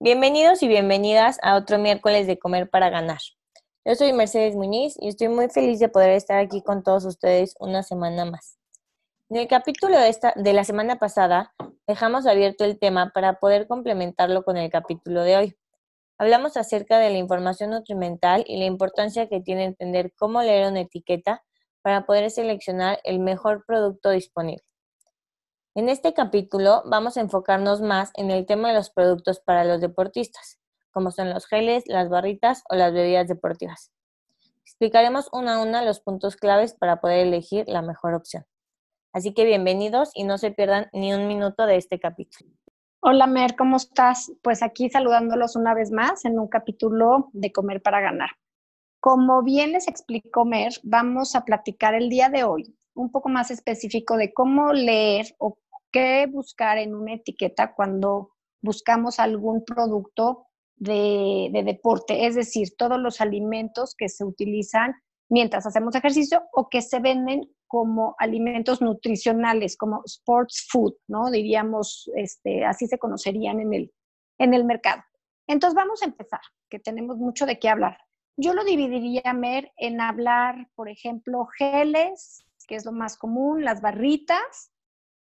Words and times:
Bienvenidos 0.00 0.62
y 0.62 0.68
bienvenidas 0.68 1.40
a 1.42 1.56
otro 1.56 1.76
miércoles 1.76 2.28
de 2.28 2.38
Comer 2.38 2.70
para 2.70 2.88
Ganar. 2.88 3.18
Yo 3.84 3.96
soy 3.96 4.12
Mercedes 4.12 4.54
Muñiz 4.54 4.94
y 5.00 5.08
estoy 5.08 5.26
muy 5.26 5.48
feliz 5.48 5.80
de 5.80 5.88
poder 5.88 6.10
estar 6.10 6.38
aquí 6.38 6.62
con 6.62 6.84
todos 6.84 7.04
ustedes 7.04 7.56
una 7.58 7.82
semana 7.82 8.24
más. 8.24 8.60
En 9.28 9.38
el 9.38 9.48
capítulo 9.48 9.98
de, 9.98 10.16
de 10.36 10.52
la 10.52 10.62
semana 10.62 11.00
pasada 11.00 11.52
dejamos 11.88 12.28
abierto 12.28 12.64
el 12.64 12.78
tema 12.78 13.10
para 13.12 13.40
poder 13.40 13.66
complementarlo 13.66 14.44
con 14.44 14.56
el 14.56 14.70
capítulo 14.70 15.24
de 15.24 15.36
hoy. 15.36 15.56
Hablamos 16.16 16.56
acerca 16.56 17.00
de 17.00 17.10
la 17.10 17.18
información 17.18 17.70
nutrimental 17.70 18.44
y 18.46 18.56
la 18.58 18.66
importancia 18.66 19.28
que 19.28 19.40
tiene 19.40 19.64
entender 19.64 20.12
cómo 20.16 20.40
leer 20.42 20.70
una 20.70 20.82
etiqueta 20.82 21.42
para 21.82 22.06
poder 22.06 22.30
seleccionar 22.30 23.00
el 23.02 23.18
mejor 23.18 23.64
producto 23.66 24.10
disponible. 24.10 24.67
En 25.78 25.88
este 25.88 26.12
capítulo 26.12 26.82
vamos 26.86 27.16
a 27.16 27.20
enfocarnos 27.20 27.80
más 27.80 28.10
en 28.14 28.32
el 28.32 28.46
tema 28.46 28.66
de 28.66 28.74
los 28.74 28.90
productos 28.90 29.38
para 29.38 29.62
los 29.62 29.80
deportistas, 29.80 30.58
como 30.90 31.12
son 31.12 31.30
los 31.30 31.46
geles, 31.46 31.84
las 31.86 32.08
barritas 32.08 32.64
o 32.68 32.74
las 32.74 32.92
bebidas 32.92 33.28
deportivas. 33.28 33.92
Explicaremos 34.64 35.28
una 35.32 35.54
a 35.54 35.62
una 35.62 35.84
los 35.84 36.00
puntos 36.00 36.34
claves 36.34 36.74
para 36.74 37.00
poder 37.00 37.28
elegir 37.28 37.64
la 37.68 37.80
mejor 37.80 38.14
opción. 38.14 38.44
Así 39.12 39.32
que 39.32 39.44
bienvenidos 39.44 40.10
y 40.14 40.24
no 40.24 40.36
se 40.36 40.50
pierdan 40.50 40.88
ni 40.92 41.14
un 41.14 41.28
minuto 41.28 41.64
de 41.64 41.76
este 41.76 42.00
capítulo. 42.00 42.50
Hola 42.98 43.28
Mer, 43.28 43.54
¿cómo 43.54 43.76
estás? 43.76 44.32
Pues 44.42 44.64
aquí 44.64 44.90
saludándolos 44.90 45.54
una 45.54 45.74
vez 45.74 45.92
más 45.92 46.24
en 46.24 46.40
un 46.40 46.48
capítulo 46.48 47.28
de 47.34 47.52
Comer 47.52 47.80
para 47.82 48.00
Ganar. 48.00 48.30
Como 48.98 49.44
bien 49.44 49.70
les 49.70 49.86
explicó 49.86 50.44
Mer, 50.44 50.72
vamos 50.82 51.36
a 51.36 51.44
platicar 51.44 51.94
el 51.94 52.08
día 52.08 52.30
de 52.30 52.42
hoy 52.42 52.74
un 52.98 53.10
poco 53.10 53.28
más 53.28 53.50
específico 53.50 54.16
de 54.16 54.34
cómo 54.34 54.72
leer 54.72 55.26
o 55.38 55.56
qué 55.92 56.26
buscar 56.26 56.78
en 56.78 56.94
una 56.94 57.14
etiqueta 57.14 57.74
cuando 57.74 58.32
buscamos 58.62 59.18
algún 59.20 59.64
producto 59.64 60.46
de, 60.76 61.50
deporte, 61.64 62.26
es 62.26 62.34
decir, 62.34 62.76
todos 62.76 62.98
los 62.98 63.20
alimentos 63.20 63.94
que 63.96 64.08
se 64.08 64.24
utilizan 64.24 64.94
mientras 65.28 65.66
hacemos 65.66 65.94
ejercicio 65.94 66.42
o 66.52 66.68
que 66.68 66.82
se 66.82 67.00
venden 67.00 67.50
como 67.66 68.14
alimentos 68.18 68.80
nutricionales, 68.80 69.76
como 69.76 70.02
sports 70.06 70.66
food, 70.70 70.94
¿no? 71.06 71.30
Diríamos, 71.30 72.10
este, 72.14 72.64
así 72.64 72.86
se 72.86 72.98
conocerían 72.98 73.60
en 73.60 73.74
el, 73.74 73.92
en 74.38 74.54
el 74.54 74.64
mercado. 74.64 75.02
Entonces 75.46 75.74
vamos 75.74 76.02
a 76.02 76.06
empezar, 76.06 76.40
que 76.70 76.78
tenemos 76.78 77.18
mucho 77.18 77.44
de 77.44 77.58
qué 77.58 77.68
hablar. 77.68 77.98
Yo 78.36 78.54
lo 78.54 78.64
dividiría, 78.64 79.32
Mer, 79.34 79.72
en 79.76 80.00
hablar, 80.00 80.68
por 80.76 80.88
ejemplo, 80.88 81.46
geles, 81.58 82.44
que 82.68 82.76
es 82.76 82.84
lo 82.84 82.92
más 82.92 83.18
común, 83.18 83.64
las 83.64 83.80
barritas, 83.80 84.70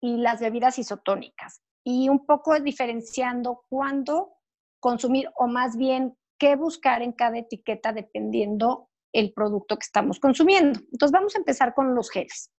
y 0.01 0.17
las 0.17 0.39
bebidas 0.39 0.79
isotónicas. 0.79 1.61
Y 1.83 2.09
un 2.09 2.25
poco 2.25 2.59
diferenciando 2.59 3.63
cuándo 3.69 4.33
consumir 4.79 5.29
o 5.35 5.47
más 5.47 5.75
bien 5.77 6.17
qué 6.37 6.55
buscar 6.55 7.01
en 7.01 7.11
cada 7.11 7.37
etiqueta 7.37 7.91
dependiendo 7.91 8.89
el 9.13 9.33
producto 9.33 9.77
que 9.77 9.85
estamos 9.85 10.19
consumiendo. 10.19 10.79
Entonces 10.91 11.11
vamos 11.11 11.35
a 11.35 11.39
empezar 11.39 11.73
con 11.73 11.95
los 11.95 12.09
geles. 12.09 12.51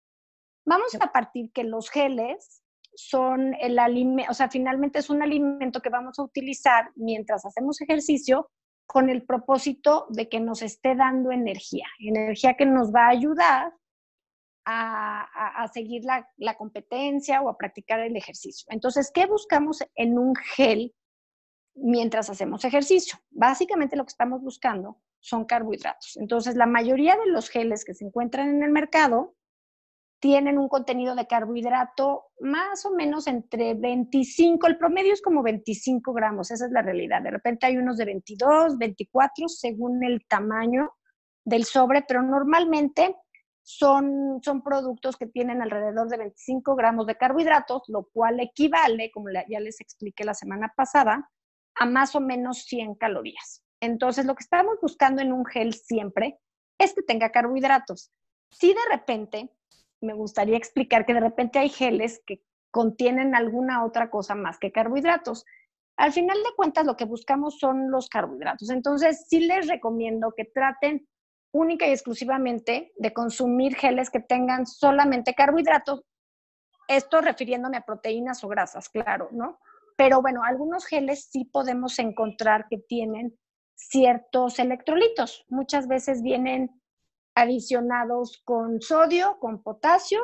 Vamos 0.66 0.94
a 1.00 1.12
partir 1.12 1.50
que 1.52 1.64
los 1.64 1.90
geles 1.90 2.62
son 2.94 3.54
el 3.60 3.78
alimento, 3.78 4.30
o 4.30 4.34
sea, 4.34 4.50
finalmente 4.50 4.98
es 4.98 5.10
un 5.10 5.22
alimento 5.22 5.80
que 5.80 5.88
vamos 5.88 6.18
a 6.18 6.22
utilizar 6.22 6.90
mientras 6.96 7.44
hacemos 7.46 7.80
ejercicio 7.80 8.50
con 8.86 9.08
el 9.08 9.24
propósito 9.24 10.06
de 10.10 10.28
que 10.28 10.40
nos 10.40 10.62
esté 10.62 10.96
dando 10.96 11.30
energía, 11.30 11.86
energía 12.00 12.54
que 12.54 12.66
nos 12.66 12.92
va 12.92 13.06
a 13.06 13.10
ayudar 13.10 13.72
a, 14.70 15.68
seguir 15.72 16.04
la, 16.04 16.28
la, 16.36 16.56
competencia 16.56 17.42
o 17.42 17.48
a 17.48 17.56
practicar 17.56 18.00
el 18.00 18.16
ejercicio. 18.16 18.66
Entonces, 18.70 19.10
¿qué 19.12 19.26
buscamos 19.26 19.82
en 19.94 20.18
un 20.18 20.34
gel 20.34 20.94
mientras 21.74 22.30
hacemos 22.30 22.64
ejercicio? 22.64 23.18
Básicamente 23.30 23.96
lo 23.96 24.04
que 24.04 24.10
estamos 24.10 24.42
buscando 24.42 25.00
son 25.20 25.44
carbohidratos. 25.44 26.16
Entonces, 26.16 26.56
la 26.56 26.66
mayoría 26.66 27.16
de 27.16 27.30
los 27.30 27.48
geles 27.48 27.84
que 27.84 27.94
se 27.94 28.04
encuentran 28.04 28.48
en 28.48 28.62
el 28.62 28.70
mercado 28.70 29.36
tienen 30.20 30.58
un 30.58 30.68
contenido 30.68 31.14
de 31.14 31.26
carbohidrato 31.26 32.26
más 32.40 32.84
o 32.84 32.90
menos 32.90 33.26
entre 33.26 33.74
25, 33.74 34.66
el 34.66 34.76
promedio 34.76 35.14
es 35.14 35.22
como 35.22 35.42
25 35.42 36.12
gramos, 36.12 36.50
esa 36.50 36.66
es 36.66 36.72
la 36.72 36.82
realidad. 36.82 37.22
De 37.22 37.30
repente 37.30 37.66
hay 37.66 37.78
unos 37.78 37.96
de 37.96 38.04
22, 38.04 38.76
24, 38.76 39.48
según 39.48 40.04
el 40.04 40.26
tamaño 40.26 40.92
del 41.44 41.64
sobre, 41.64 42.02
pero 42.06 42.22
normalmente 42.22 43.16
son, 43.62 44.40
son 44.42 44.62
productos 44.62 45.16
que 45.16 45.26
tienen 45.26 45.62
alrededor 45.62 46.08
de 46.08 46.16
25 46.16 46.74
gramos 46.74 47.06
de 47.06 47.16
carbohidratos, 47.16 47.82
lo 47.88 48.04
cual 48.12 48.40
equivale, 48.40 49.10
como 49.10 49.28
ya 49.30 49.60
les 49.60 49.80
expliqué 49.80 50.24
la 50.24 50.34
semana 50.34 50.72
pasada, 50.76 51.30
a 51.76 51.86
más 51.86 52.14
o 52.14 52.20
menos 52.20 52.64
100 52.64 52.96
calorías. 52.96 53.62
Entonces, 53.80 54.26
lo 54.26 54.34
que 54.34 54.42
estamos 54.42 54.76
buscando 54.82 55.22
en 55.22 55.32
un 55.32 55.44
gel 55.46 55.74
siempre 55.74 56.38
es 56.78 56.94
que 56.94 57.02
tenga 57.02 57.30
carbohidratos. 57.30 58.10
Si 58.50 58.68
de 58.68 58.80
repente, 58.90 59.50
me 60.00 60.14
gustaría 60.14 60.56
explicar 60.56 61.06
que 61.06 61.14
de 61.14 61.20
repente 61.20 61.58
hay 61.58 61.68
geles 61.68 62.22
que 62.26 62.42
contienen 62.70 63.34
alguna 63.34 63.84
otra 63.84 64.10
cosa 64.10 64.34
más 64.34 64.58
que 64.58 64.72
carbohidratos. 64.72 65.44
Al 65.96 66.12
final 66.12 66.38
de 66.38 66.54
cuentas, 66.56 66.86
lo 66.86 66.96
que 66.96 67.04
buscamos 67.04 67.58
son 67.58 67.90
los 67.90 68.08
carbohidratos. 68.08 68.70
Entonces, 68.70 69.26
sí 69.28 69.40
les 69.40 69.66
recomiendo 69.68 70.32
que 70.36 70.44
traten 70.44 71.06
única 71.52 71.86
y 71.86 71.90
exclusivamente 71.90 72.92
de 72.96 73.12
consumir 73.12 73.74
geles 73.76 74.10
que 74.10 74.20
tengan 74.20 74.66
solamente 74.66 75.34
carbohidratos, 75.34 76.02
esto 76.88 77.20
refiriéndome 77.20 77.76
a 77.76 77.84
proteínas 77.84 78.42
o 78.44 78.48
grasas, 78.48 78.88
claro, 78.88 79.28
¿no? 79.32 79.58
Pero 79.96 80.22
bueno, 80.22 80.42
algunos 80.44 80.86
geles 80.86 81.28
sí 81.30 81.44
podemos 81.44 81.98
encontrar 81.98 82.66
que 82.68 82.78
tienen 82.78 83.38
ciertos 83.74 84.58
electrolitos. 84.58 85.44
Muchas 85.48 85.88
veces 85.88 86.22
vienen 86.22 86.70
adicionados 87.34 88.42
con 88.44 88.80
sodio, 88.80 89.38
con 89.40 89.62
potasio 89.62 90.20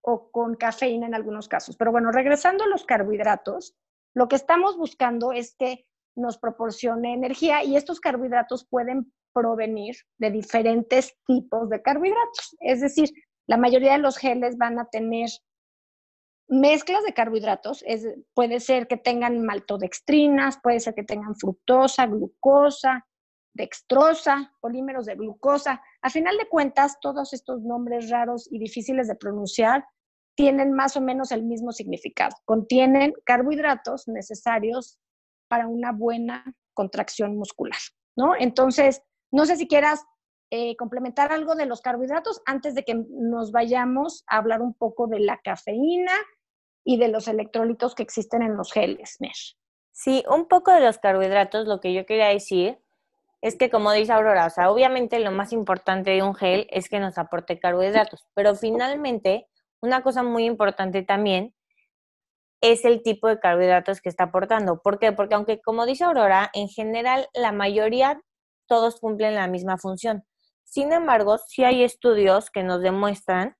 o 0.00 0.30
con 0.30 0.54
cafeína 0.54 1.06
en 1.06 1.14
algunos 1.14 1.48
casos. 1.48 1.76
Pero 1.76 1.92
bueno, 1.92 2.10
regresando 2.10 2.64
a 2.64 2.68
los 2.68 2.84
carbohidratos, 2.84 3.76
lo 4.14 4.28
que 4.28 4.36
estamos 4.36 4.76
buscando 4.76 5.32
es 5.32 5.54
que 5.56 5.86
nos 6.14 6.38
proporcione 6.38 7.14
energía 7.14 7.64
y 7.64 7.76
estos 7.76 8.00
carbohidratos 8.00 8.66
pueden 8.68 9.12
provenir 9.32 9.96
de 10.18 10.30
diferentes 10.30 11.14
tipos 11.26 11.68
de 11.70 11.82
carbohidratos. 11.82 12.56
Es 12.60 12.80
decir, 12.80 13.10
la 13.46 13.56
mayoría 13.56 13.92
de 13.92 13.98
los 13.98 14.16
geles 14.16 14.56
van 14.56 14.78
a 14.78 14.86
tener 14.86 15.28
mezclas 16.48 17.02
de 17.04 17.14
carbohidratos. 17.14 17.84
puede 18.34 18.60
ser 18.60 18.86
que 18.86 18.96
tengan 18.96 19.44
maltodextrinas, 19.44 20.58
puede 20.62 20.80
ser 20.80 20.94
que 20.94 21.02
tengan 21.02 21.34
fructosa, 21.34 22.06
glucosa, 22.06 23.06
dextrosa, 23.54 24.52
polímeros 24.60 25.06
de 25.06 25.14
glucosa. 25.14 25.82
A 26.02 26.10
final 26.10 26.36
de 26.36 26.48
cuentas, 26.48 26.98
todos 27.00 27.32
estos 27.32 27.62
nombres 27.62 28.10
raros 28.10 28.48
y 28.50 28.58
difíciles 28.58 29.08
de 29.08 29.14
pronunciar 29.14 29.84
tienen 30.34 30.72
más 30.72 30.96
o 30.96 31.00
menos 31.00 31.32
el 31.32 31.42
mismo 31.42 31.72
significado. 31.72 32.34
Contienen 32.44 33.12
carbohidratos 33.24 34.08
necesarios 34.08 34.98
para 35.48 35.68
una 35.68 35.92
buena 35.92 36.44
contracción 36.74 37.36
muscular, 37.36 37.80
¿no? 38.16 38.34
Entonces, 38.34 39.02
no 39.32 39.46
sé 39.46 39.56
si 39.56 39.66
quieras 39.66 40.04
eh, 40.50 40.76
complementar 40.76 41.32
algo 41.32 41.54
de 41.54 41.66
los 41.66 41.80
carbohidratos 41.80 42.42
antes 42.44 42.74
de 42.74 42.84
que 42.84 42.94
nos 42.94 43.52
vayamos 43.52 44.22
a 44.26 44.36
hablar 44.36 44.60
un 44.60 44.74
poco 44.74 45.06
de 45.06 45.20
la 45.20 45.38
cafeína 45.38 46.12
y 46.84 46.98
de 46.98 47.08
los 47.08 47.26
electrolitos 47.26 47.94
que 47.94 48.02
existen 48.02 48.42
en 48.42 48.56
los 48.56 48.70
geles, 48.72 49.16
Mesh. 49.20 49.56
Sí, 49.92 50.22
un 50.28 50.46
poco 50.48 50.72
de 50.72 50.80
los 50.80 50.98
carbohidratos, 50.98 51.66
lo 51.66 51.80
que 51.80 51.94
yo 51.94 52.04
quería 52.06 52.28
decir 52.28 52.78
es 53.40 53.56
que 53.56 53.70
como 53.70 53.92
dice 53.92 54.12
Aurora, 54.12 54.46
o 54.46 54.50
sea, 54.50 54.70
obviamente 54.70 55.18
lo 55.20 55.32
más 55.32 55.52
importante 55.52 56.10
de 56.10 56.22
un 56.22 56.34
gel 56.34 56.66
es 56.70 56.88
que 56.88 57.00
nos 57.00 57.18
aporte 57.18 57.58
carbohidratos, 57.58 58.26
pero 58.34 58.54
finalmente 58.54 59.48
una 59.80 60.02
cosa 60.02 60.22
muy 60.22 60.44
importante 60.44 61.02
también 61.02 61.54
es 62.60 62.84
el 62.84 63.02
tipo 63.02 63.26
de 63.26 63.40
carbohidratos 63.40 64.00
que 64.00 64.08
está 64.08 64.24
aportando. 64.24 64.80
¿Por 64.80 64.98
qué? 64.98 65.12
Porque 65.12 65.34
aunque 65.34 65.60
como 65.60 65.86
dice 65.86 66.04
Aurora, 66.04 66.50
en 66.54 66.68
general 66.68 67.26
la 67.34 67.50
mayoría 67.50 68.20
todos 68.66 69.00
cumplen 69.00 69.34
la 69.34 69.46
misma 69.46 69.78
función. 69.78 70.24
Sin 70.64 70.92
embargo, 70.92 71.38
sí 71.38 71.64
hay 71.64 71.82
estudios 71.82 72.50
que 72.50 72.62
nos 72.62 72.80
demuestran 72.80 73.56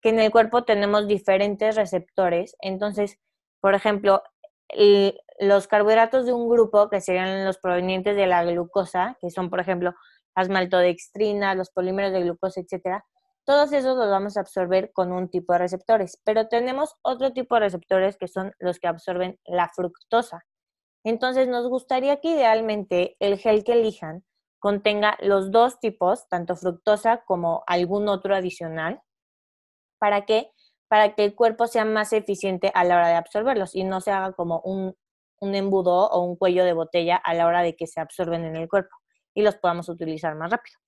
que 0.00 0.10
en 0.10 0.20
el 0.20 0.30
cuerpo 0.30 0.64
tenemos 0.64 1.06
diferentes 1.06 1.76
receptores. 1.76 2.56
Entonces, 2.60 3.18
por 3.60 3.74
ejemplo, 3.74 4.22
los 5.38 5.66
carbohidratos 5.68 6.26
de 6.26 6.32
un 6.32 6.48
grupo, 6.48 6.88
que 6.88 7.00
serían 7.00 7.44
los 7.44 7.58
provenientes 7.58 8.16
de 8.16 8.26
la 8.26 8.44
glucosa, 8.44 9.16
que 9.20 9.30
son, 9.30 9.50
por 9.50 9.60
ejemplo, 9.60 9.94
las 10.34 10.48
maltodextrinas, 10.48 11.56
los 11.56 11.70
polímeros 11.70 12.12
de 12.12 12.22
glucosa, 12.22 12.60
etcétera, 12.60 13.04
todos 13.44 13.72
esos 13.72 13.96
los 13.96 14.08
vamos 14.08 14.36
a 14.36 14.40
absorber 14.40 14.92
con 14.92 15.12
un 15.12 15.28
tipo 15.28 15.52
de 15.52 15.58
receptores, 15.58 16.20
pero 16.24 16.48
tenemos 16.48 16.94
otro 17.02 17.32
tipo 17.32 17.56
de 17.56 17.62
receptores 17.62 18.16
que 18.16 18.28
son 18.28 18.52
los 18.60 18.78
que 18.78 18.86
absorben 18.86 19.38
la 19.44 19.68
fructosa. 19.68 20.44
Entonces, 21.04 21.48
nos 21.48 21.68
gustaría 21.68 22.20
que 22.20 22.28
idealmente 22.28 23.16
el 23.18 23.38
gel 23.38 23.64
que 23.64 23.72
elijan 23.72 24.24
contenga 24.62 25.18
los 25.20 25.50
dos 25.50 25.80
tipos, 25.80 26.28
tanto 26.28 26.54
fructosa 26.54 27.24
como 27.24 27.64
algún 27.66 28.08
otro 28.08 28.36
adicional. 28.36 29.02
¿Para 29.98 30.24
qué? 30.24 30.52
Para 30.86 31.16
que 31.16 31.24
el 31.24 31.34
cuerpo 31.34 31.66
sea 31.66 31.84
más 31.84 32.12
eficiente 32.12 32.70
a 32.72 32.84
la 32.84 32.94
hora 32.94 33.08
de 33.08 33.16
absorberlos 33.16 33.74
y 33.74 33.82
no 33.82 34.00
se 34.00 34.12
haga 34.12 34.34
como 34.34 34.60
un, 34.60 34.94
un 35.40 35.54
embudo 35.56 36.08
o 36.08 36.20
un 36.20 36.36
cuello 36.36 36.64
de 36.64 36.74
botella 36.74 37.16
a 37.16 37.34
la 37.34 37.48
hora 37.48 37.62
de 37.62 37.74
que 37.74 37.88
se 37.88 38.00
absorben 38.00 38.44
en 38.44 38.54
el 38.54 38.68
cuerpo 38.68 38.94
y 39.34 39.42
los 39.42 39.56
podamos 39.56 39.88
utilizar 39.88 40.36
más 40.36 40.52
rápido. 40.52 40.78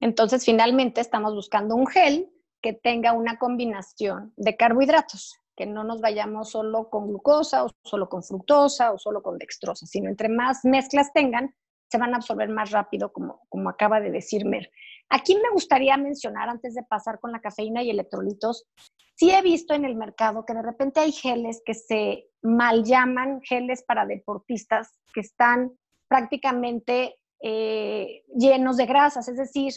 Entonces, 0.00 0.44
finalmente 0.44 1.00
estamos 1.00 1.32
buscando 1.32 1.76
un 1.76 1.86
gel 1.86 2.28
que 2.60 2.72
tenga 2.72 3.12
una 3.12 3.38
combinación 3.38 4.32
de 4.36 4.56
carbohidratos, 4.56 5.38
que 5.54 5.64
no 5.64 5.84
nos 5.84 6.00
vayamos 6.00 6.50
solo 6.50 6.90
con 6.90 7.06
glucosa 7.06 7.64
o 7.64 7.70
solo 7.84 8.08
con 8.08 8.24
fructosa 8.24 8.90
o 8.90 8.98
solo 8.98 9.22
con 9.22 9.38
dextrosa, 9.38 9.86
sino 9.86 10.08
entre 10.08 10.28
más 10.28 10.64
mezclas 10.64 11.12
tengan, 11.12 11.54
se 11.90 11.98
van 11.98 12.14
a 12.14 12.18
absorber 12.18 12.48
más 12.48 12.70
rápido, 12.70 13.12
como, 13.12 13.42
como 13.48 13.68
acaba 13.68 14.00
de 14.00 14.10
decir 14.10 14.44
Mer. 14.44 14.70
Aquí 15.08 15.34
me 15.34 15.50
gustaría 15.52 15.96
mencionar, 15.96 16.48
antes 16.48 16.74
de 16.74 16.84
pasar 16.84 17.18
con 17.18 17.32
la 17.32 17.40
cafeína 17.40 17.82
y 17.82 17.90
electrolitos, 17.90 18.68
sí 19.16 19.32
he 19.32 19.42
visto 19.42 19.74
en 19.74 19.84
el 19.84 19.96
mercado 19.96 20.44
que 20.46 20.54
de 20.54 20.62
repente 20.62 21.00
hay 21.00 21.10
geles 21.10 21.62
que 21.64 21.74
se 21.74 22.28
mal 22.42 22.84
llaman 22.84 23.40
geles 23.42 23.82
para 23.82 24.06
deportistas, 24.06 25.00
que 25.12 25.20
están 25.20 25.72
prácticamente 26.08 27.16
eh, 27.42 28.22
llenos 28.36 28.76
de 28.76 28.86
grasas, 28.86 29.26
es 29.28 29.36
decir, 29.36 29.72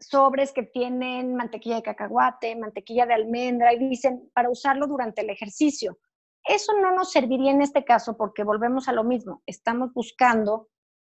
sobres 0.00 0.52
que 0.52 0.62
tienen 0.62 1.34
mantequilla 1.34 1.76
de 1.76 1.82
cacahuate, 1.82 2.56
mantequilla 2.56 3.04
de 3.04 3.14
almendra 3.14 3.74
y 3.74 3.88
dicen 3.88 4.30
para 4.32 4.50
usarlo 4.50 4.86
durante 4.86 5.20
el 5.20 5.30
ejercicio. 5.30 5.98
Eso 6.44 6.72
no 6.80 6.94
nos 6.94 7.12
serviría 7.12 7.50
en 7.50 7.60
este 7.60 7.84
caso 7.84 8.16
porque 8.16 8.44
volvemos 8.44 8.88
a 8.88 8.92
lo 8.92 9.04
mismo, 9.04 9.42
estamos 9.46 9.92
buscando 9.92 10.68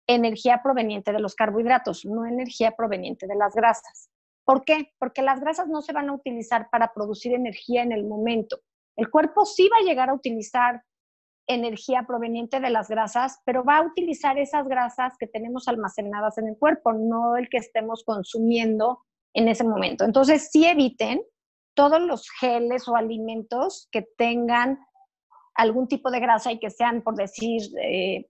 energía 0.08 0.62
proveniente 0.64 1.12
de 1.12 1.20
los 1.20 1.36
carbohidratos, 1.36 2.06
no 2.06 2.26
energía 2.26 2.72
proveniente 2.72 3.28
de 3.28 3.36
las 3.36 3.54
grasas. 3.54 4.10
¿Por 4.44 4.64
qué? 4.64 4.92
Porque 5.00 5.22
las 5.22 5.40
grasas 5.40 5.68
no 5.68 5.82
se 5.82 5.94
van 5.94 6.10
a 6.10 6.14
utilizar 6.14 6.70
para 6.70 6.94
producir 6.94 7.34
energía 7.34 7.82
en 7.82 7.92
el 7.92 8.06
momento. 8.06 8.60
El 8.96 9.10
cuerpo 9.10 9.46
sí 9.46 9.68
va 9.70 9.78
a 9.78 9.88
llegar 9.88 10.10
a 10.10 10.14
utilizar 10.14 10.84
energía 11.48 12.06
proveniente 12.08 12.60
de 12.60 12.70
las 12.70 12.88
grasas, 12.88 13.42
pero 13.46 13.64
va 13.64 13.78
a 13.78 13.84
utilizar 13.84 14.38
esas 14.38 14.68
grasas 14.68 15.14
que 15.20 15.28
tenemos 15.28 15.68
almacenadas 15.68 16.38
en 16.38 16.48
el 16.48 16.58
cuerpo, 16.58 16.94
no 16.94 17.36
el 17.38 17.50
que 17.50 17.58
estemos 17.58 18.04
consumiendo 18.04 19.04
en 19.34 19.48
ese 19.48 19.64
momento. 19.64 20.06
Entonces, 20.06 20.50
sí 20.52 20.66
eviten 20.66 21.22
todos 21.76 22.02
los 22.02 22.30
geles 22.40 22.88
o 22.88 22.96
alimentos 22.96 23.88
que 23.92 24.08
tengan 24.18 24.80
algún 25.56 25.88
tipo 25.88 26.12
de 26.12 26.20
grasa 26.20 26.52
y 26.52 26.60
que 26.60 26.70
sean, 26.70 27.02
por 27.02 27.16
decir, 27.16 27.62
eh, 27.82 28.28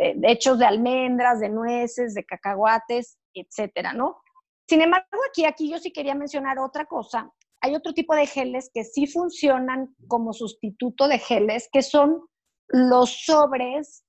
eh, 0.00 0.16
hechos 0.24 0.58
de 0.58 0.66
almendras, 0.66 1.40
de 1.40 1.48
nueces, 1.48 2.14
de 2.14 2.24
cacahuates, 2.24 3.18
etcétera, 3.32 3.92
¿no? 3.92 4.20
Sin 4.68 4.82
embargo, 4.82 5.06
aquí, 5.28 5.44
aquí 5.44 5.70
yo 5.70 5.78
sí 5.78 5.92
quería 5.92 6.14
mencionar 6.14 6.58
otra 6.58 6.86
cosa. 6.86 7.30
Hay 7.60 7.74
otro 7.74 7.92
tipo 7.92 8.14
de 8.14 8.26
geles 8.26 8.70
que 8.72 8.84
sí 8.84 9.06
funcionan 9.06 9.94
como 10.08 10.32
sustituto 10.32 11.08
de 11.08 11.18
geles, 11.18 11.68
que 11.72 11.82
son 11.82 12.22
los 12.68 13.24
sobres 13.24 14.04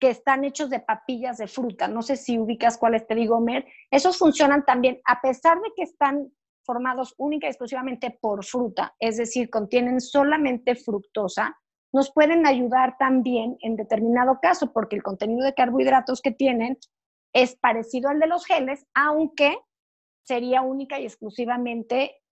que 0.00 0.10
están 0.10 0.44
hechos 0.44 0.68
de 0.68 0.80
papillas 0.80 1.38
de 1.38 1.46
fruta. 1.46 1.86
No 1.88 2.02
sé 2.02 2.16
si 2.16 2.38
ubicas 2.38 2.76
cuáles 2.76 3.06
te 3.06 3.14
digo, 3.14 3.40
Mer. 3.40 3.64
Esos 3.90 4.18
funcionan 4.18 4.64
también, 4.64 5.00
a 5.04 5.20
pesar 5.20 5.60
de 5.60 5.70
que 5.76 5.84
están 5.84 6.32
formados 6.64 7.14
única 7.18 7.46
y 7.46 7.50
exclusivamente 7.50 8.18
por 8.20 8.44
fruta, 8.44 8.94
es 8.98 9.16
decir, 9.16 9.48
contienen 9.48 10.00
solamente 10.00 10.74
fructosa, 10.74 11.56
nos 11.92 12.10
pueden 12.10 12.46
ayudar 12.46 12.96
también 12.98 13.58
en 13.60 13.76
determinado 13.76 14.38
caso, 14.40 14.72
porque 14.72 14.96
el 14.96 15.02
contenido 15.02 15.44
de 15.44 15.54
carbohidratos 15.54 16.22
que 16.22 16.30
tienen 16.30 16.78
es 17.34 17.56
parecido 17.56 18.08
al 18.08 18.18
de 18.18 18.26
los 18.26 18.46
geles, 18.46 18.86
aunque 18.94 19.56
sería 20.24 20.62
única 20.62 20.98
y 20.98 21.04
exclusivamente 21.04 22.22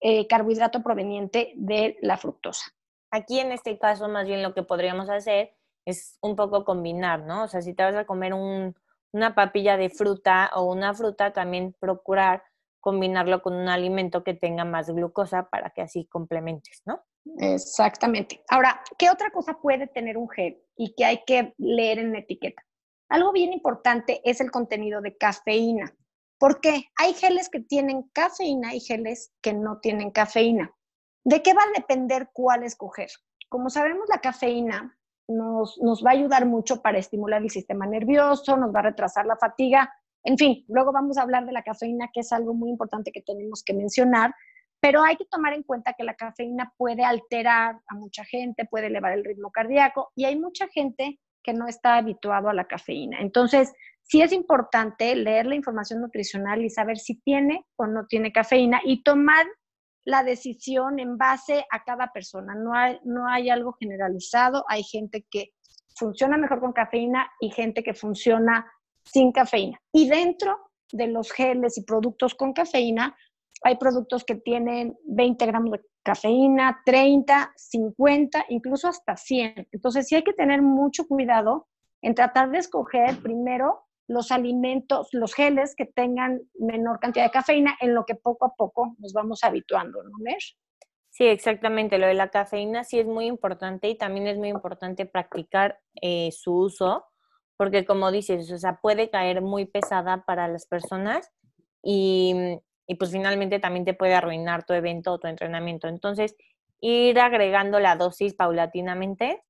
eh, 0.00 0.26
carbohidrato 0.26 0.82
proveniente 0.82 1.52
de 1.56 1.96
la 2.00 2.16
fructosa. 2.16 2.64
Aquí 3.10 3.40
en 3.40 3.52
este 3.52 3.78
caso, 3.78 4.08
más 4.08 4.26
bien 4.26 4.42
lo 4.42 4.54
que 4.54 4.62
podríamos 4.62 5.10
hacer 5.10 5.54
es 5.84 6.18
un 6.22 6.34
poco 6.34 6.64
combinar, 6.64 7.20
¿no? 7.20 7.44
O 7.44 7.48
sea, 7.48 7.60
si 7.60 7.74
te 7.74 7.82
vas 7.82 7.94
a 7.94 8.06
comer 8.06 8.32
una 8.34 9.34
papilla 9.34 9.76
de 9.76 9.90
fruta 9.90 10.50
o 10.54 10.64
una 10.64 10.94
fruta, 10.94 11.32
también 11.32 11.74
procurar 11.78 12.42
combinarlo 12.80 13.42
con 13.42 13.54
un 13.54 13.68
alimento 13.68 14.24
que 14.24 14.34
tenga 14.34 14.64
más 14.64 14.90
glucosa 14.90 15.50
para 15.50 15.70
que 15.70 15.82
así 15.82 16.06
complementes, 16.06 16.82
¿no? 16.84 17.04
Exactamente. 17.38 18.42
Ahora, 18.48 18.82
¿qué 18.98 19.10
otra 19.10 19.30
cosa 19.30 19.58
puede 19.60 19.86
tener 19.86 20.16
un 20.16 20.28
gel 20.28 20.60
y 20.76 20.94
que 20.94 21.04
hay 21.04 21.22
que 21.24 21.54
leer 21.58 21.98
en 21.98 22.12
la 22.12 22.18
etiqueta? 22.18 22.62
Algo 23.08 23.32
bien 23.32 23.52
importante 23.52 24.20
es 24.24 24.40
el 24.40 24.50
contenido 24.50 25.00
de 25.00 25.16
cafeína. 25.16 25.94
¿Por 26.38 26.60
qué? 26.60 26.86
Hay 26.96 27.14
geles 27.14 27.48
que 27.48 27.60
tienen 27.60 28.02
cafeína 28.12 28.74
y 28.74 28.80
geles 28.80 29.32
que 29.40 29.52
no 29.52 29.78
tienen 29.78 30.10
cafeína. 30.10 30.74
¿De 31.24 31.42
qué 31.42 31.54
va 31.54 31.62
a 31.62 31.78
depender 31.78 32.30
cuál 32.32 32.64
escoger? 32.64 33.10
Como 33.48 33.70
sabemos, 33.70 34.08
la 34.08 34.20
cafeína 34.20 34.98
nos, 35.28 35.78
va 36.04 36.10
a 36.10 36.14
ayudar 36.14 36.46
mucho 36.46 36.82
para 36.82 36.98
estimular 36.98 37.42
el 37.42 37.50
sistema 37.50 37.86
nervioso, 37.86 38.56
nos 38.56 38.74
va 38.74 38.80
a 38.80 38.84
retrasar 38.84 39.26
la 39.26 39.36
fatiga. 39.36 39.92
En 40.24 40.36
fin, 40.38 40.64
luego 40.68 40.92
vamos 40.92 41.18
a 41.18 41.22
hablar 41.22 41.46
de 41.46 41.52
la 41.52 41.62
cafeína, 41.62 42.10
que 42.12 42.20
es 42.20 42.32
algo 42.32 42.54
muy 42.54 42.70
importante 42.70 43.12
que 43.12 43.22
tenemos 43.22 43.62
que 43.62 43.74
mencionar, 43.74 44.34
pero 44.82 45.04
hay 45.04 45.16
que 45.16 45.26
tomar 45.26 45.52
en 45.52 45.62
cuenta 45.62 45.92
que 45.92 46.02
la 46.02 46.14
cafeína 46.14 46.74
puede 46.76 47.04
alterar 47.04 47.80
a 47.86 47.94
mucha 47.94 48.24
gente, 48.24 48.64
puede 48.64 48.88
elevar 48.88 49.12
el 49.12 49.24
ritmo 49.24 49.52
cardíaco 49.52 50.10
y 50.16 50.24
hay 50.24 50.36
mucha 50.36 50.66
gente 50.66 51.20
que 51.40 51.52
no 51.52 51.68
está 51.68 51.96
habituado 51.96 52.48
a 52.48 52.52
la 52.52 52.66
cafeína. 52.66 53.20
Entonces, 53.20 53.72
sí 54.02 54.22
es 54.22 54.32
importante 54.32 55.14
leer 55.14 55.46
la 55.46 55.54
información 55.54 56.00
nutricional 56.00 56.64
y 56.64 56.68
saber 56.68 56.98
si 56.98 57.20
tiene 57.20 57.64
o 57.76 57.86
no 57.86 58.06
tiene 58.06 58.32
cafeína 58.32 58.80
y 58.84 59.04
tomar 59.04 59.46
la 60.04 60.24
decisión 60.24 60.98
en 60.98 61.16
base 61.16 61.64
a 61.70 61.84
cada 61.84 62.12
persona. 62.12 62.56
No 62.56 62.74
hay, 62.74 62.98
no 63.04 63.28
hay 63.28 63.50
algo 63.50 63.74
generalizado. 63.74 64.64
Hay 64.66 64.82
gente 64.82 65.24
que 65.30 65.52
funciona 65.96 66.36
mejor 66.36 66.58
con 66.58 66.72
cafeína 66.72 67.30
y 67.40 67.50
gente 67.50 67.84
que 67.84 67.94
funciona 67.94 68.68
sin 69.04 69.30
cafeína. 69.30 69.80
Y 69.92 70.08
dentro 70.08 70.58
de 70.90 71.06
los 71.06 71.30
geles 71.30 71.78
y 71.78 71.84
productos 71.84 72.34
con 72.34 72.52
cafeína, 72.52 73.16
hay 73.64 73.76
productos 73.76 74.24
que 74.24 74.34
tienen 74.34 74.96
20 75.04 75.46
gramos 75.46 75.72
de 75.72 75.80
cafeína, 76.02 76.82
30, 76.84 77.52
50, 77.56 78.46
incluso 78.48 78.88
hasta 78.88 79.16
100. 79.16 79.68
Entonces 79.70 80.08
sí 80.08 80.16
hay 80.16 80.24
que 80.24 80.32
tener 80.32 80.62
mucho 80.62 81.06
cuidado 81.06 81.68
en 82.02 82.14
tratar 82.14 82.50
de 82.50 82.58
escoger 82.58 83.16
primero 83.22 83.84
los 84.08 84.32
alimentos, 84.32 85.08
los 85.12 85.32
geles 85.32 85.74
que 85.76 85.86
tengan 85.86 86.42
menor 86.58 86.98
cantidad 86.98 87.24
de 87.24 87.30
cafeína, 87.30 87.76
en 87.80 87.94
lo 87.94 88.04
que 88.04 88.16
poco 88.16 88.46
a 88.46 88.54
poco 88.54 88.96
nos 88.98 89.12
vamos 89.12 89.44
habituando, 89.44 90.02
¿no, 90.02 90.10
Mer? 90.18 90.38
Sí, 91.10 91.26
exactamente. 91.26 91.98
Lo 91.98 92.06
de 92.06 92.14
la 92.14 92.28
cafeína 92.28 92.84
sí 92.84 92.98
es 92.98 93.06
muy 93.06 93.26
importante 93.26 93.88
y 93.88 93.96
también 93.96 94.26
es 94.26 94.38
muy 94.38 94.48
importante 94.48 95.06
practicar 95.06 95.78
eh, 96.00 96.30
su 96.32 96.54
uso, 96.54 97.04
porque 97.56 97.84
como 97.84 98.10
dices, 98.10 98.50
o 98.50 98.58
sea, 98.58 98.80
puede 98.80 99.08
caer 99.10 99.40
muy 99.40 99.66
pesada 99.66 100.24
para 100.24 100.48
las 100.48 100.66
personas 100.66 101.30
y, 101.82 102.58
y 102.86 102.96
pues 102.96 103.10
finalmente 103.10 103.58
también 103.58 103.84
te 103.84 103.94
puede 103.94 104.14
arruinar 104.14 104.64
tu 104.64 104.72
evento 104.72 105.12
o 105.12 105.18
tu 105.18 105.28
entrenamiento. 105.28 105.88
Entonces, 105.88 106.34
ir 106.80 107.18
agregando 107.20 107.78
la 107.78 107.96
dosis 107.96 108.34
paulatinamente 108.34 109.42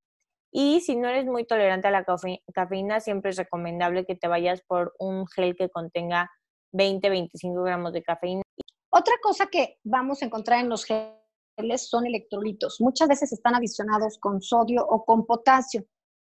y 0.52 0.80
si 0.80 0.96
no 0.96 1.08
eres 1.08 1.24
muy 1.24 1.46
tolerante 1.46 1.88
a 1.88 1.90
la 1.90 2.04
cafeína, 2.52 3.00
siempre 3.00 3.30
es 3.30 3.38
recomendable 3.38 4.04
que 4.04 4.16
te 4.16 4.28
vayas 4.28 4.60
por 4.62 4.94
un 4.98 5.26
gel 5.26 5.56
que 5.56 5.70
contenga 5.70 6.30
20-25 6.72 7.64
gramos 7.64 7.92
de 7.94 8.02
cafeína. 8.02 8.42
Otra 8.90 9.14
cosa 9.22 9.46
que 9.46 9.78
vamos 9.82 10.20
a 10.20 10.26
encontrar 10.26 10.60
en 10.60 10.68
los 10.68 10.84
geles 10.84 11.88
son 11.88 12.06
electrolitos. 12.06 12.82
Muchas 12.82 13.08
veces 13.08 13.32
están 13.32 13.54
adicionados 13.54 14.18
con 14.18 14.42
sodio 14.42 14.86
o 14.86 15.06
con 15.06 15.24
potasio. 15.24 15.86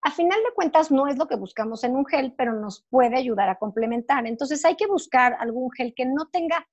A 0.02 0.10
final 0.10 0.40
de 0.42 0.54
cuentas 0.54 0.90
no 0.90 1.06
es 1.06 1.16
lo 1.16 1.28
que 1.28 1.36
buscamos 1.36 1.84
en 1.84 1.94
un 1.94 2.04
gel, 2.04 2.34
pero 2.36 2.52
nos 2.54 2.84
puede 2.90 3.16
ayudar 3.16 3.48
a 3.48 3.58
complementar. 3.58 4.26
Entonces 4.26 4.64
hay 4.64 4.74
que 4.74 4.88
buscar 4.88 5.36
algún 5.38 5.70
gel 5.70 5.94
que 5.94 6.06
no 6.06 6.26
tenga 6.32 6.66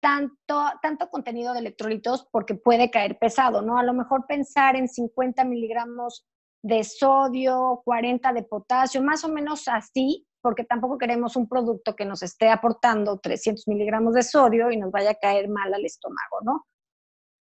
tanto, 0.00 0.64
tanto 0.82 1.10
contenido 1.10 1.52
de 1.52 1.60
electrolitos 1.60 2.26
porque 2.30 2.54
puede 2.54 2.90
caer 2.90 3.18
pesado, 3.18 3.62
¿no? 3.62 3.78
A 3.78 3.82
lo 3.82 3.92
mejor 3.92 4.26
pensar 4.26 4.76
en 4.76 4.88
50 4.88 5.44
miligramos 5.44 6.26
de 6.62 6.84
sodio, 6.84 7.82
40 7.84 8.32
de 8.32 8.42
potasio, 8.42 9.02
más 9.02 9.24
o 9.24 9.28
menos 9.28 9.68
así, 9.68 10.26
porque 10.40 10.64
tampoco 10.64 10.98
queremos 10.98 11.36
un 11.36 11.48
producto 11.48 11.94
que 11.94 12.04
nos 12.04 12.22
esté 12.22 12.48
aportando 12.48 13.18
300 13.18 13.66
miligramos 13.68 14.14
de 14.14 14.22
sodio 14.22 14.70
y 14.70 14.76
nos 14.76 14.90
vaya 14.90 15.10
a 15.10 15.14
caer 15.14 15.48
mal 15.48 15.72
al 15.72 15.84
estómago, 15.84 16.38
¿no? 16.42 16.66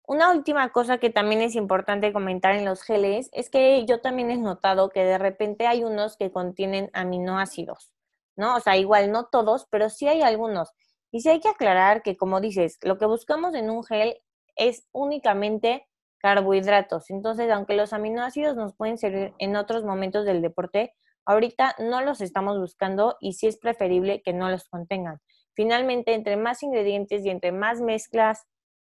Una 0.07 0.31
última 0.31 0.71
cosa 0.71 0.99
que 0.99 1.09
también 1.09 1.41
es 1.41 1.55
importante 1.55 2.13
comentar 2.13 2.53
en 2.55 2.63
los 2.63 2.83
geles 2.83 3.29
es 3.33 3.49
que 3.49 3.85
yo 3.87 4.01
también 4.01 4.29
he 4.29 4.37
notado 4.37 4.89
que 4.89 5.03
de 5.03 5.17
repente 5.17 5.65
hay 5.65 5.83
unos 5.83 6.15
que 6.15 6.31
contienen 6.31 6.91
aminoácidos, 6.93 7.91
¿no? 8.35 8.55
O 8.55 8.59
sea, 8.59 8.77
igual 8.77 9.11
no 9.11 9.25
todos, 9.25 9.65
pero 9.71 9.89
sí 9.89 10.07
hay 10.07 10.21
algunos. 10.21 10.71
Y 11.15 11.21
sí 11.21 11.29
hay 11.29 11.39
que 11.39 11.47
aclarar 11.47 12.03
que, 12.03 12.17
como 12.17 12.41
dices, 12.41 12.77
lo 12.81 12.97
que 12.97 13.05
buscamos 13.05 13.55
en 13.55 13.69
un 13.69 13.85
gel 13.85 14.21
es 14.57 14.85
únicamente 14.91 15.87
carbohidratos. 16.17 17.09
Entonces, 17.09 17.49
aunque 17.51 17.77
los 17.77 17.93
aminoácidos 17.93 18.57
nos 18.57 18.75
pueden 18.75 18.97
servir 18.97 19.33
en 19.39 19.55
otros 19.55 19.85
momentos 19.85 20.25
del 20.25 20.41
deporte, 20.41 20.93
ahorita 21.25 21.73
no 21.79 22.01
los 22.01 22.19
estamos 22.19 22.59
buscando 22.59 23.15
y 23.21 23.31
sí 23.31 23.47
es 23.47 23.57
preferible 23.57 24.21
que 24.23 24.33
no 24.33 24.49
los 24.49 24.67
contengan. 24.67 25.21
Finalmente, 25.53 26.15
entre 26.15 26.35
más 26.35 26.61
ingredientes 26.63 27.25
y 27.25 27.29
entre 27.29 27.53
más 27.53 27.79
mezclas 27.79 28.43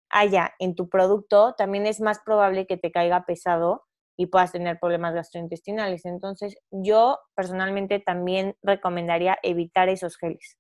haya 0.09 0.51
en 0.59 0.75
tu 0.75 0.89
producto, 0.89 1.55
también 1.57 1.85
es 1.85 2.01
más 2.01 2.19
probable 2.19 2.67
que 2.67 2.75
te 2.75 2.91
caiga 2.91 3.23
pesado 3.25 3.85
y 4.17 4.25
puedas 4.25 4.51
tener 4.51 4.77
problemas 4.77 5.13
gastrointestinales. 5.13 6.03
Entonces, 6.03 6.57
yo 6.69 7.17
personalmente 7.33 7.99
también 8.01 8.57
recomendaría 8.61 9.37
evitar 9.41 9.87
esos 9.87 10.17
geles. 10.17 10.57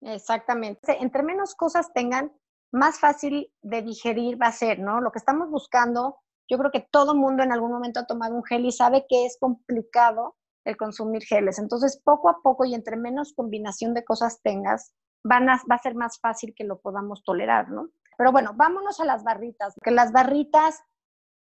Exactamente. 0.00 0.96
Entre 1.00 1.22
menos 1.22 1.54
cosas 1.54 1.92
tengan, 1.92 2.32
más 2.72 3.00
fácil 3.00 3.52
de 3.62 3.82
digerir 3.82 4.40
va 4.40 4.48
a 4.48 4.52
ser, 4.52 4.78
¿no? 4.78 5.00
Lo 5.00 5.10
que 5.10 5.18
estamos 5.18 5.50
buscando, 5.50 6.18
yo 6.48 6.58
creo 6.58 6.70
que 6.70 6.86
todo 6.90 7.14
mundo 7.14 7.42
en 7.42 7.52
algún 7.52 7.72
momento 7.72 8.00
ha 8.00 8.06
tomado 8.06 8.34
un 8.34 8.44
gel 8.44 8.66
y 8.66 8.72
sabe 8.72 9.06
que 9.08 9.24
es 9.26 9.38
complicado 9.40 10.36
el 10.64 10.76
consumir 10.76 11.22
geles. 11.22 11.58
Entonces, 11.58 12.00
poco 12.04 12.28
a 12.28 12.40
poco 12.42 12.64
y 12.64 12.74
entre 12.74 12.96
menos 12.96 13.32
combinación 13.34 13.94
de 13.94 14.04
cosas 14.04 14.40
tengas, 14.42 14.92
van 15.24 15.48
a, 15.48 15.60
va 15.70 15.76
a 15.76 15.82
ser 15.82 15.94
más 15.94 16.20
fácil 16.20 16.54
que 16.54 16.64
lo 16.64 16.80
podamos 16.80 17.22
tolerar, 17.24 17.70
¿no? 17.70 17.88
Pero 18.18 18.32
bueno, 18.32 18.52
vámonos 18.54 19.00
a 19.00 19.04
las 19.04 19.24
barritas, 19.24 19.74
porque 19.74 19.92
las 19.92 20.12
barritas 20.12 20.82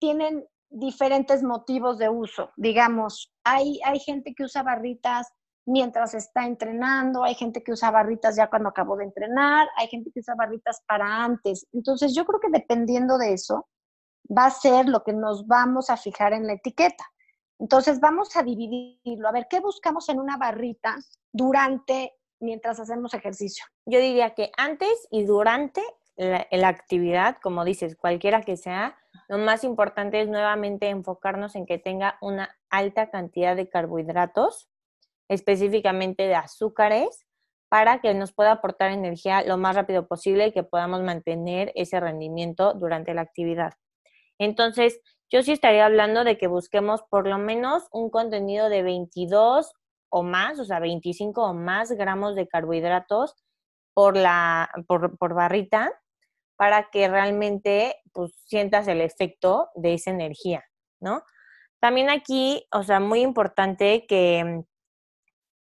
tienen 0.01 0.47
diferentes 0.69 1.43
motivos 1.43 1.99
de 1.99 2.09
uso. 2.09 2.51
Digamos, 2.57 3.33
hay, 3.45 3.81
hay 3.85 4.01
gente 4.01 4.35
que 4.35 4.45
usa 4.45 4.63
barritas 4.63 5.33
mientras 5.67 6.15
está 6.15 6.47
entrenando, 6.47 7.25
hay 7.25 7.35
gente 7.35 7.63
que 7.63 7.73
usa 7.73 7.91
barritas 7.91 8.37
ya 8.37 8.49
cuando 8.49 8.69
acabó 8.69 8.97
de 8.97 9.05
entrenar, 9.05 9.69
hay 9.77 9.89
gente 9.89 10.11
que 10.13 10.21
usa 10.21 10.35
barritas 10.35 10.83
para 10.87 11.25
antes. 11.25 11.67
Entonces, 11.73 12.15
yo 12.15 12.25
creo 12.25 12.41
que 12.41 12.51
dependiendo 12.51 13.19
de 13.19 13.33
eso, 13.33 13.69
va 14.27 14.47
a 14.47 14.51
ser 14.51 14.89
lo 14.89 15.03
que 15.03 15.13
nos 15.13 15.47
vamos 15.47 15.91
a 15.91 15.97
fijar 15.97 16.33
en 16.33 16.47
la 16.47 16.55
etiqueta. 16.55 17.05
Entonces, 17.59 18.01
vamos 18.01 18.37
a 18.37 18.43
dividirlo. 18.43 19.29
A 19.29 19.33
ver, 19.33 19.47
¿qué 19.51 19.61
buscamos 19.61 20.09
en 20.09 20.21
una 20.21 20.37
barrita 20.37 20.97
durante, 21.33 22.15
mientras 22.41 22.79
hacemos 22.79 23.13
ejercicio? 23.15 23.65
Yo 23.87 23.99
diría 23.99 24.35
que 24.35 24.53
antes 24.57 25.09
y 25.11 25.25
durante 25.25 25.83
la, 26.17 26.69
actividad, 26.69 27.37
como 27.43 27.65
dices, 27.65 27.97
cualquiera 27.97 28.43
que 28.43 28.57
sea, 28.57 28.97
lo 29.29 29.39
más 29.39 29.65
importante 29.65 30.21
es 30.21 30.29
nuevamente 30.29 30.89
enfocarnos 30.89 31.55
en 31.57 31.67
que 31.67 31.79
tenga 31.79 32.17
una 32.21 32.57
alta 32.71 33.11
cantidad 33.11 33.57
de 33.57 33.69
carbohidratos, 33.69 34.69
específicamente 35.29 36.25
de 36.25 36.35
azúcares, 36.35 37.27
para 37.69 38.01
que 38.01 38.15
nos 38.15 38.33
pueda 38.33 38.53
aportar 38.53 38.93
energía 38.93 39.43
lo 39.43 39.57
más 39.57 39.75
rápido 39.75 40.07
posible 40.07 40.47
y 40.47 40.53
que 40.53 40.63
podamos 40.63 41.03
mantener 41.03 41.73
ese 41.75 41.99
rendimiento 41.99 42.75
durante 42.75 43.13
la 43.13 43.23
actividad. 43.23 43.73
Entonces, 44.39 45.01
yo 45.31 45.43
sí 45.43 45.53
estaría 45.53 45.85
hablando 45.85 46.23
de 46.23 46.39
que 46.39 46.47
busquemos 46.47 47.03
por 47.11 47.27
lo 47.27 47.39
menos 47.39 47.89
un 47.91 48.11
contenido 48.11 48.69
de 48.69 48.83
22 48.83 49.73
o 50.09 50.23
más, 50.23 50.61
o 50.61 50.65
sea, 50.65 50.79
25 50.79 51.43
o 51.43 51.55
más 51.55 51.91
gramos 51.93 52.37
de 52.37 52.47
carbohidratos 52.47 53.35
por, 53.93 54.17
la, 54.17 54.71
por, 54.87 55.19
por 55.19 55.35
barrita 55.35 55.93
para 56.57 56.89
que 56.91 57.09
realmente 57.09 57.97
pues, 58.13 58.33
sientas 58.47 58.87
el 58.89 59.01
efecto 59.01 59.71
de 59.75 59.95
esa 59.95 60.11
energía, 60.11 60.65
¿no? 61.01 61.23
También 61.81 62.09
aquí, 62.09 62.67
o 62.73 62.83
sea, 62.83 63.01
muy 63.01 63.21
importante 63.21 64.07
que, 64.07 64.65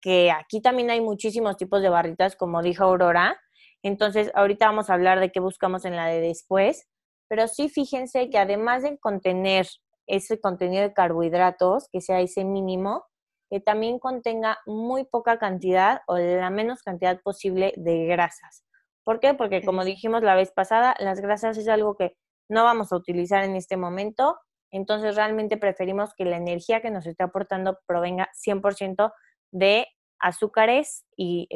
que 0.05 0.29
aquí 0.29 0.61
también 0.61 0.91
hay 0.91 1.01
muchísimos 1.01 1.57
tipos 1.57 1.81
de 1.81 1.89
barritas, 1.89 2.35
como 2.35 2.61
dijo 2.61 2.83
Aurora. 2.83 3.41
Entonces, 3.81 4.31
ahorita 4.35 4.67
vamos 4.67 4.91
a 4.91 4.93
hablar 4.93 5.19
de 5.19 5.31
qué 5.31 5.39
buscamos 5.39 5.83
en 5.83 5.95
la 5.95 6.05
de 6.05 6.21
después, 6.21 6.87
pero 7.27 7.47
sí 7.47 7.69
fíjense 7.69 8.29
que 8.29 8.37
además 8.37 8.83
de 8.83 8.99
contener 8.99 9.65
ese 10.05 10.39
contenido 10.39 10.83
de 10.83 10.93
carbohidratos, 10.93 11.89
que 11.91 12.01
sea 12.01 12.21
ese 12.21 12.45
mínimo, 12.45 13.03
que 13.49 13.59
también 13.59 13.97
contenga 13.97 14.59
muy 14.67 15.05
poca 15.05 15.39
cantidad 15.39 16.01
o 16.05 16.19
la 16.19 16.51
menos 16.51 16.83
cantidad 16.83 17.19
posible 17.23 17.73
de 17.75 18.05
grasas. 18.05 18.63
¿Por 19.03 19.19
qué? 19.19 19.33
Porque 19.33 19.63
como 19.63 19.83
dijimos 19.83 20.21
la 20.21 20.35
vez 20.35 20.51
pasada, 20.51 20.95
las 20.99 21.19
grasas 21.19 21.57
es 21.57 21.67
algo 21.67 21.95
que 21.95 22.15
no 22.47 22.63
vamos 22.63 22.91
a 22.91 22.95
utilizar 22.95 23.43
en 23.43 23.55
este 23.55 23.75
momento, 23.75 24.37
entonces 24.69 25.15
realmente 25.15 25.57
preferimos 25.57 26.13
que 26.15 26.25
la 26.25 26.37
energía 26.37 26.81
que 26.83 26.91
nos 26.91 27.07
esté 27.07 27.23
aportando 27.23 27.79
provenga 27.87 28.29
100% 28.45 29.11
de 29.51 29.87
azúcares 30.19 31.05
y 31.15 31.47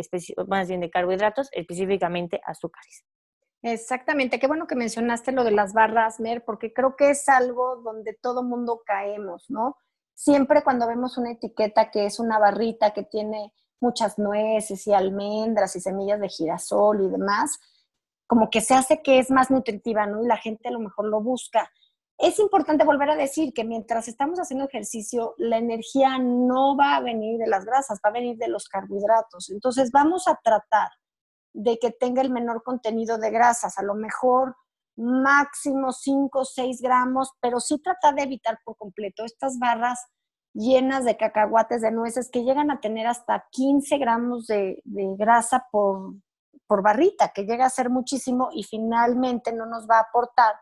más 0.47 0.67
bien 0.67 0.81
de 0.81 0.89
carbohidratos, 0.89 1.49
específicamente 1.51 2.41
azúcares. 2.45 3.05
Exactamente, 3.61 4.39
qué 4.39 4.47
bueno 4.47 4.67
que 4.67 4.75
mencionaste 4.75 5.33
lo 5.33 5.43
de 5.43 5.51
las 5.51 5.73
barras, 5.73 6.19
Mer, 6.19 6.45
porque 6.45 6.73
creo 6.73 6.95
que 6.95 7.09
es 7.09 7.27
algo 7.27 7.77
donde 7.77 8.13
todo 8.13 8.41
mundo 8.41 8.81
caemos, 8.85 9.49
¿no? 9.49 9.75
Siempre 10.13 10.63
cuando 10.63 10.87
vemos 10.87 11.17
una 11.17 11.31
etiqueta 11.31 11.91
que 11.91 12.05
es 12.05 12.19
una 12.19 12.39
barrita 12.39 12.91
que 12.91 13.03
tiene 13.03 13.53
muchas 13.81 14.17
nueces 14.17 14.87
y 14.87 14.93
almendras 14.93 15.75
y 15.75 15.81
semillas 15.81 16.19
de 16.19 16.29
girasol 16.29 17.05
y 17.05 17.09
demás, 17.09 17.59
como 18.27 18.49
que 18.49 18.61
se 18.61 18.75
hace 18.75 19.01
que 19.01 19.19
es 19.19 19.31
más 19.31 19.49
nutritiva, 19.49 20.05
¿no? 20.05 20.23
Y 20.23 20.27
la 20.27 20.37
gente 20.37 20.69
a 20.69 20.71
lo 20.71 20.79
mejor 20.79 21.05
lo 21.05 21.21
busca. 21.21 21.71
Es 22.19 22.37
importante 22.37 22.83
volver 22.83 23.09
a 23.11 23.15
decir 23.15 23.53
que 23.53 23.63
mientras 23.63 24.09
estamos 24.09 24.39
haciendo 24.39 24.65
ejercicio, 24.65 25.35
la 25.37 25.57
energía 25.57 26.17
no 26.19 26.75
va 26.75 26.97
a 26.97 27.01
venir 27.01 27.39
de 27.39 27.47
las 27.47 27.63
grasas, 27.63 28.01
va 28.05 28.09
a 28.09 28.13
venir 28.13 28.35
de 28.37 28.49
los 28.49 28.67
carbohidratos. 28.67 29.49
Entonces 29.49 29.89
vamos 29.91 30.27
a 30.27 30.37
tratar 30.43 30.89
de 31.53 31.79
que 31.79 31.91
tenga 31.91 32.21
el 32.21 32.29
menor 32.29 32.61
contenido 32.61 33.17
de 33.17 33.31
grasas, 33.31 33.77
a 33.77 33.83
lo 33.83 33.95
mejor 33.95 34.57
máximo 34.97 35.93
5 35.93 36.39
o 36.39 36.43
6 36.43 36.81
gramos, 36.81 37.31
pero 37.39 37.61
sí 37.61 37.79
tratar 37.79 38.15
de 38.15 38.23
evitar 38.23 38.59
por 38.65 38.75
completo 38.75 39.23
estas 39.23 39.57
barras 39.57 39.97
llenas 40.53 41.05
de 41.05 41.15
cacahuates, 41.15 41.81
de 41.81 41.91
nueces, 41.91 42.29
que 42.29 42.43
llegan 42.43 42.69
a 42.69 42.81
tener 42.81 43.07
hasta 43.07 43.47
15 43.51 43.97
gramos 43.97 44.45
de, 44.45 44.81
grasa 45.17 45.67
por, 45.71 46.15
por 46.67 46.83
barrita, 46.83 47.29
que 47.29 47.45
llega 47.45 47.65
a 47.65 47.69
ser 47.69 47.89
muchísimo 47.89 48.49
y 48.51 48.63
finalmente 48.63 49.53
no 49.53 49.65
nos 49.65 49.87
va 49.87 49.99
a 49.99 50.01
aportar 50.09 50.55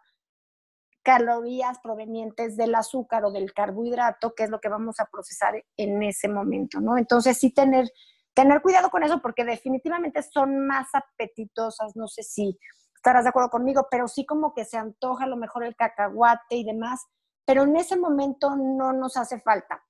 calorías 1.07 1.79
provenientes 1.79 2.57
del 2.57 2.75
azúcar 2.75 3.23
o 3.23 3.31
del 3.31 3.53
carbohidrato, 3.53 4.35
que 4.35 4.43
es 4.43 4.49
lo 4.49 4.59
que 4.59 4.67
vamos 4.67 4.99
a 4.99 5.05
procesar 5.05 5.63
en 5.77 6.03
ese 6.03 6.27
momento, 6.27 6.81
¿no? 6.81 6.97
Entonces 6.97 7.37
sí 7.37 7.53
tener, 7.53 7.89
tener 8.33 8.61
cuidado 8.61 8.89
con 8.89 9.03
eso 9.03 9.21
porque 9.21 9.45
definitivamente 9.45 10.21
son 10.21 10.67
más 10.67 10.89
apetitosas, 10.91 11.95
no 11.95 12.09
sé 12.09 12.23
si 12.23 12.59
estarás 12.93 13.23
de 13.23 13.29
acuerdo 13.29 13.49
conmigo, 13.49 13.87
pero 13.89 14.09
sí 14.09 14.25
como 14.25 14.53
que 14.53 14.65
se 14.65 14.75
antoja 14.75 15.23
a 15.23 15.27
lo 15.27 15.37
mejor 15.37 15.63
el 15.63 15.77
cacahuate 15.77 16.57
y 16.57 16.65
demás, 16.65 17.05
pero 17.45 17.63
en 17.63 17.77
ese 17.77 17.95
momento 17.95 18.57
no 18.57 18.91
nos 18.91 19.15
hace 19.15 19.39
falta. 19.39 19.81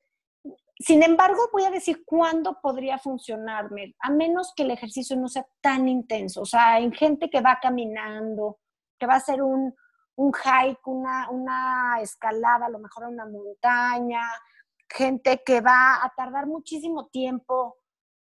Sin 0.77 1.01
embargo, 1.01 1.49
voy 1.51 1.63
a 1.63 1.71
decir 1.71 2.03
cuándo 2.05 2.59
podría 2.61 2.99
funcionarme, 2.99 3.95
a 4.01 4.11
menos 4.11 4.53
que 4.55 4.61
el 4.61 4.69
ejercicio 4.69 5.17
no 5.17 5.29
sea 5.29 5.47
tan 5.61 5.89
intenso. 5.89 6.41
O 6.41 6.45
sea, 6.45 6.79
en 6.79 6.91
gente 6.91 7.31
que 7.31 7.41
va 7.41 7.57
caminando, 7.59 8.59
que 8.99 9.07
va 9.07 9.15
a 9.15 9.17
hacer 9.17 9.41
un, 9.41 9.73
un 10.17 10.33
hike, 10.33 10.85
una, 10.85 11.29
una 11.29 12.01
escalada, 12.01 12.65
a 12.65 12.69
lo 12.69 12.79
mejor 12.79 13.05
a 13.05 13.09
una 13.09 13.25
montaña, 13.25 14.21
gente 14.89 15.43
que 15.45 15.61
va 15.61 16.03
a 16.03 16.11
tardar 16.15 16.47
muchísimo 16.47 17.07
tiempo 17.07 17.77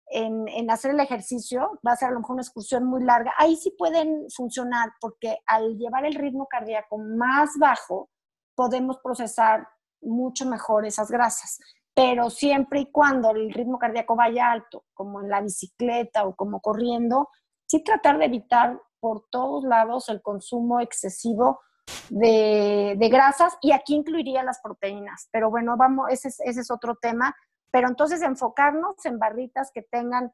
en, 0.08 0.48
en, 0.50 0.70
hacer 0.70 0.92
el 0.92 1.00
ejercicio, 1.00 1.80
va 1.86 1.94
a 1.94 1.96
ser 1.96 2.10
a 2.10 2.12
lo 2.12 2.20
mejor 2.20 2.34
una 2.34 2.44
excursión 2.44 2.86
muy 2.86 3.04
larga, 3.04 3.34
ahí 3.38 3.56
sí 3.56 3.74
pueden 3.78 4.30
funcionar 4.30 4.92
porque 5.00 5.38
al 5.48 5.78
llevar 5.78 6.06
el 6.06 6.16
ritmo 6.16 6.48
cardíaco 6.48 6.98
más 6.98 7.52
bajo, 7.60 8.10
podemos 8.56 8.98
procesar 9.00 9.68
mucho 10.02 10.46
mejor 10.46 10.86
esas 10.86 11.10
grasas. 11.10 11.60
Pero 11.94 12.30
siempre 12.30 12.82
y 12.82 12.92
cuando 12.92 13.32
el 13.32 13.54
ritmo 13.54 13.80
cardíaco 13.80 14.16
vaya 14.18 14.52
alto, 14.52 14.84
como 14.94 15.22
en 15.22 15.30
la 15.30 15.42
bicicleta 15.42 16.26
o 16.26 16.36
como 16.36 16.60
corriendo, 16.60 17.30
sí 17.66 17.84
tratar 17.84 18.18
de 18.18 18.26
evitar 18.26 18.82
por 19.00 19.26
todos 19.30 19.64
lados 19.64 20.10
el 20.10 20.22
consumo 20.22 20.82
excesivo 20.82 21.62
de, 22.10 22.98
grasas 23.12 23.58
y 23.62 23.72
aquí 23.72 23.96
incluiría 23.96 24.44
las 24.44 24.60
proteínas. 24.62 25.30
Pero 25.32 25.50
bueno, 25.50 25.76
vamos, 25.78 26.08
ese 26.10 26.30
es, 26.30 26.40
ese 26.42 26.62
es 26.62 26.72
otro 26.72 26.96
tema. 26.96 27.36
Pero 27.72 27.88
entonces 27.88 28.22
enfocarnos 28.22 29.06
en 29.06 29.20
barritas 29.20 29.72
que 29.74 29.82
tengan 29.82 30.34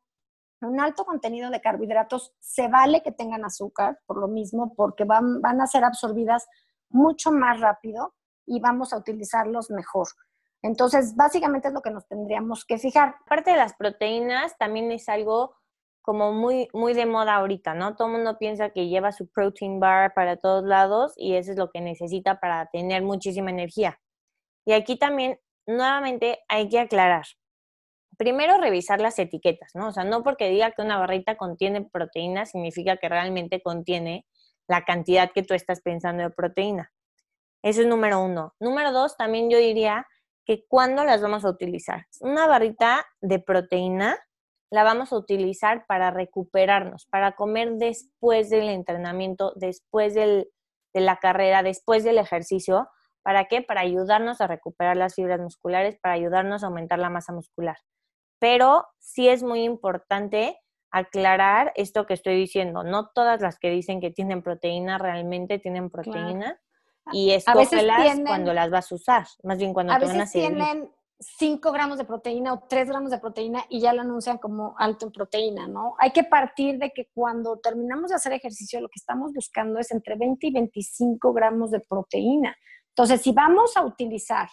un 0.62 0.80
alto 0.80 1.06
contenido 1.06 1.50
de 1.50 1.62
carbohidratos, 1.62 2.34
se 2.40 2.68
vale 2.68 3.02
que 3.02 3.12
tengan 3.12 3.44
azúcar, 3.44 4.00
por 4.06 4.18
lo 4.18 4.28
mismo, 4.28 4.76
porque 4.76 5.06
van, 5.06 5.42
van 5.42 5.60
a 5.60 5.66
ser 5.66 5.84
absorbidas 5.84 6.48
mucho 6.90 7.32
más 7.32 7.60
rápido 7.60 8.14
y 8.46 8.60
vamos 8.60 8.94
a 8.94 8.98
utilizarlos 8.98 9.72
mejor. 9.72 10.08
Entonces, 10.62 11.16
básicamente 11.16 11.70
es 11.70 11.74
lo 11.74 11.82
que 11.82 11.90
nos 11.90 12.08
tendríamos 12.08 12.66
que 12.66 12.78
fijar. 12.78 13.16
Aparte 13.26 13.52
de 13.52 13.58
las 13.58 13.74
proteínas, 13.76 14.56
también 14.60 14.92
es 14.92 15.10
algo 15.10 15.56
como 16.02 16.34
muy, 16.34 16.68
muy 16.74 16.94
de 16.94 17.06
moda 17.06 17.36
ahorita, 17.36 17.74
¿no? 17.74 17.96
Todo 17.96 18.08
el 18.08 18.14
mundo 18.16 18.38
piensa 18.38 18.72
que 18.72 18.88
lleva 18.88 19.12
su 19.12 19.28
protein 19.28 19.80
bar 19.80 20.14
para 20.14 20.38
todos 20.38 20.64
lados 20.64 21.14
y 21.16 21.36
eso 21.36 21.52
es 21.52 21.58
lo 21.58 21.70
que 21.70 21.82
necesita 21.82 22.40
para 22.40 22.66
tener 22.68 23.04
muchísima 23.04 23.52
energía. 23.52 24.00
Y 24.66 24.74
aquí 24.74 24.98
también, 24.98 25.40
nuevamente, 25.66 26.40
hay 26.48 26.70
que 26.70 26.80
aclarar. 26.80 27.26
Primero, 28.18 28.58
revisar 28.58 29.02
las 29.02 29.18
etiquetas, 29.20 29.72
¿no? 29.74 29.88
O 29.88 29.92
sea, 29.92 30.04
no 30.04 30.24
porque 30.24 30.50
diga 30.50 30.72
que 30.72 30.82
una 30.82 30.98
barrita 30.98 31.36
contiene 31.38 31.88
proteína 31.92 32.46
significa 32.46 32.98
que 32.98 33.10
realmente 33.10 33.62
contiene 33.62 34.26
la 34.68 34.84
cantidad 34.84 35.32
que 35.32 35.44
tú 35.44 35.54
estás 35.54 35.82
pensando 35.82 36.24
de 36.24 36.30
proteína. 36.30 36.92
Eso 37.64 37.82
es 37.82 37.88
número 37.88 38.24
uno. 38.24 38.54
Número 38.60 38.92
dos, 38.92 39.18
también 39.18 39.50
yo 39.50 39.58
diría 39.58 40.08
que 40.46 40.66
cuándo 40.68 41.04
las 41.04 41.22
vamos 41.22 41.46
a 41.46 41.50
utilizar. 41.50 42.06
Una 42.20 42.48
barrita 42.48 43.06
de 43.22 43.40
proteína 43.40 44.18
la 44.72 44.84
vamos 44.84 45.12
a 45.12 45.18
utilizar 45.18 45.86
para 45.86 46.12
recuperarnos, 46.12 47.06
para 47.06 47.34
comer 47.34 47.74
después 47.74 48.50
del 48.50 48.70
entrenamiento, 48.70 49.52
después 49.58 50.14
de 50.14 50.50
la 50.94 51.18
carrera, 51.18 51.62
después 51.62 52.06
del 52.06 52.18
ejercicio. 52.18 52.90
¿Para 53.22 53.46
qué? 53.46 53.62
Para 53.62 53.82
ayudarnos 53.82 54.40
a 54.40 54.48
recuperar 54.48 54.96
las 54.96 55.16
fibras 55.16 55.42
musculares, 55.42 56.00
para 56.02 56.16
ayudarnos 56.16 56.64
a 56.64 56.68
aumentar 56.68 57.00
la 57.00 57.10
masa 57.10 57.34
muscular. 57.34 57.78
Pero 58.40 58.88
sí 58.98 59.28
es 59.28 59.44
muy 59.44 59.64
importante 59.64 60.58
aclarar 60.90 61.74
esto 61.76 62.06
que 62.06 62.14
estoy 62.14 62.36
diciendo. 62.36 62.84
No 62.84 63.10
todas 63.10 63.42
las 63.42 63.60
que 63.60 63.70
dicen 63.70 64.00
que 64.00 64.10
tienen 64.10 64.42
proteína 64.42 64.98
realmente 64.98 65.60
tienen 65.60 65.90
proteína. 65.90 66.60
Y 67.12 67.32
escógelas 67.32 68.20
cuando 68.26 68.54
las 68.54 68.70
vas 68.70 68.92
a 68.92 68.96
usar, 68.96 69.26
más 69.44 69.58
bien 69.58 69.74
cuando 69.74 69.98
te 69.98 70.06
van 70.06 70.22
a 70.22 70.26
tienen 70.28 70.92
5 71.22 71.72
gramos 71.72 72.00
de 72.00 72.06
proteína 72.06 72.54
o 72.54 72.64
3 72.68 72.90
gramos 72.90 73.12
de 73.12 73.20
proteína 73.20 73.64
y 73.70 73.80
ya 73.80 73.94
lo 73.94 74.02
anuncian 74.02 74.40
como 74.40 74.74
alto 74.78 75.06
en 75.06 75.12
proteína, 75.12 75.68
¿no? 75.68 75.94
Hay 76.00 76.12
que 76.12 76.24
partir 76.24 76.80
de 76.80 76.92
que 76.92 77.10
cuando 77.14 77.60
terminamos 77.60 78.10
de 78.10 78.16
hacer 78.16 78.34
ejercicio 78.34 78.82
lo 78.82 78.90
que 78.90 78.98
estamos 78.98 79.32
buscando 79.32 79.80
es 79.80 79.92
entre 79.92 80.16
20 80.16 80.48
y 80.48 80.52
25 80.52 81.32
gramos 81.32 81.70
de 81.70 81.80
proteína. 81.80 82.56
Entonces, 82.90 83.22
si 83.22 83.32
vamos 83.32 83.78
a 83.78 83.86
utilizar 83.86 84.50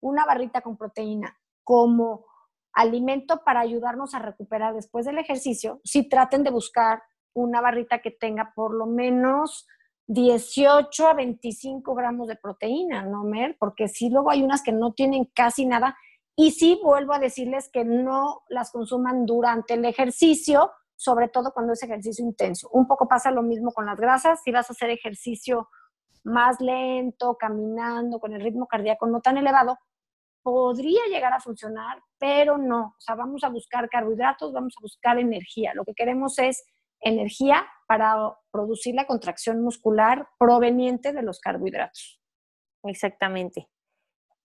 una 0.00 0.24
barrita 0.24 0.62
con 0.62 0.78
proteína 0.78 1.36
como 1.62 2.24
alimento 2.72 3.42
para 3.44 3.60
ayudarnos 3.60 4.14
a 4.14 4.18
recuperar 4.18 4.74
después 4.74 5.04
del 5.04 5.18
ejercicio, 5.18 5.80
si 5.84 6.08
traten 6.08 6.44
de 6.44 6.50
buscar 6.50 7.02
una 7.34 7.60
barrita 7.60 8.00
que 8.00 8.10
tenga 8.10 8.52
por 8.54 8.74
lo 8.74 8.86
menos 8.86 9.66
18 10.08 11.08
a 11.08 11.14
25 11.14 11.94
gramos 11.94 12.28
de 12.28 12.36
proteína, 12.36 13.02
¿no, 13.02 13.24
Mer? 13.24 13.56
Porque 13.58 13.88
si 13.88 14.08
luego 14.08 14.30
hay 14.30 14.42
unas 14.42 14.62
que 14.62 14.72
no 14.72 14.92
tienen 14.92 15.24
casi 15.34 15.66
nada. 15.66 15.96
Y 16.36 16.52
sí, 16.52 16.80
vuelvo 16.82 17.12
a 17.12 17.18
decirles 17.18 17.70
que 17.72 17.84
no 17.84 18.42
las 18.48 18.70
consuman 18.70 19.26
durante 19.26 19.74
el 19.74 19.84
ejercicio, 19.84 20.70
sobre 20.94 21.28
todo 21.28 21.52
cuando 21.52 21.72
es 21.72 21.82
ejercicio 21.82 22.24
intenso. 22.24 22.68
Un 22.72 22.86
poco 22.86 23.08
pasa 23.08 23.30
lo 23.30 23.42
mismo 23.42 23.72
con 23.72 23.86
las 23.86 23.98
grasas. 23.98 24.40
Si 24.44 24.52
vas 24.52 24.68
a 24.70 24.72
hacer 24.72 24.90
ejercicio 24.90 25.68
más 26.24 26.60
lento, 26.60 27.36
caminando, 27.36 28.20
con 28.20 28.32
el 28.32 28.40
ritmo 28.40 28.66
cardíaco 28.66 29.06
no 29.06 29.20
tan 29.20 29.38
elevado, 29.38 29.78
podría 30.42 31.00
llegar 31.08 31.32
a 31.32 31.40
funcionar, 31.40 32.00
pero 32.18 32.58
no. 32.58 32.94
O 32.96 33.00
sea, 33.00 33.16
vamos 33.16 33.42
a 33.42 33.48
buscar 33.48 33.88
carbohidratos, 33.88 34.52
vamos 34.52 34.74
a 34.78 34.82
buscar 34.82 35.18
energía. 35.18 35.72
Lo 35.74 35.84
que 35.84 35.94
queremos 35.94 36.38
es 36.38 36.64
energía 37.00 37.66
para 37.86 38.36
producir 38.50 38.94
la 38.94 39.06
contracción 39.06 39.62
muscular 39.62 40.28
proveniente 40.38 41.12
de 41.12 41.22
los 41.22 41.40
carbohidratos. 41.40 42.20
Exactamente. 42.84 43.68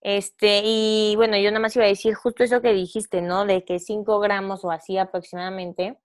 Este, 0.01 0.61
y 0.63 1.13
bueno, 1.15 1.37
yo 1.37 1.51
nada 1.51 1.59
más 1.59 1.75
iba 1.75 1.85
a 1.85 1.87
decir 1.87 2.15
justo 2.15 2.43
eso 2.43 2.61
que 2.61 2.73
dijiste, 2.73 3.21
¿no? 3.21 3.45
De 3.45 3.63
que 3.63 3.79
5 3.79 4.19
gramos 4.19 4.65
o 4.65 4.71
así 4.71 4.97
aproximadamente. 4.97 5.99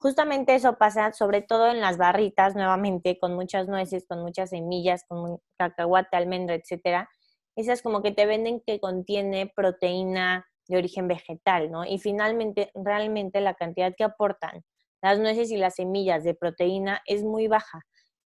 Justamente 0.00 0.54
eso 0.54 0.76
pasa 0.76 1.12
sobre 1.12 1.42
todo 1.42 1.68
en 1.68 1.80
las 1.80 1.98
barritas, 1.98 2.54
nuevamente, 2.54 3.18
con 3.18 3.34
muchas 3.34 3.68
nueces, 3.68 4.06
con 4.08 4.22
muchas 4.22 4.50
semillas, 4.50 5.04
con 5.08 5.40
cacahuate, 5.56 6.16
almendra, 6.16 6.56
etcétera. 6.56 7.08
Esas 7.56 7.82
como 7.82 8.02
que 8.02 8.12
te 8.12 8.26
venden 8.26 8.60
que 8.64 8.80
contiene 8.80 9.52
proteína 9.54 10.46
de 10.68 10.76
origen 10.76 11.08
vegetal, 11.08 11.70
¿no? 11.70 11.84
Y 11.84 11.98
finalmente, 11.98 12.70
realmente 12.74 13.40
la 13.40 13.54
cantidad 13.54 13.94
que 13.96 14.04
aportan 14.04 14.64
las 15.02 15.18
nueces 15.18 15.50
y 15.50 15.56
las 15.56 15.76
semillas 15.76 16.24
de 16.24 16.34
proteína 16.34 17.02
es 17.06 17.22
muy 17.22 17.48
baja, 17.48 17.82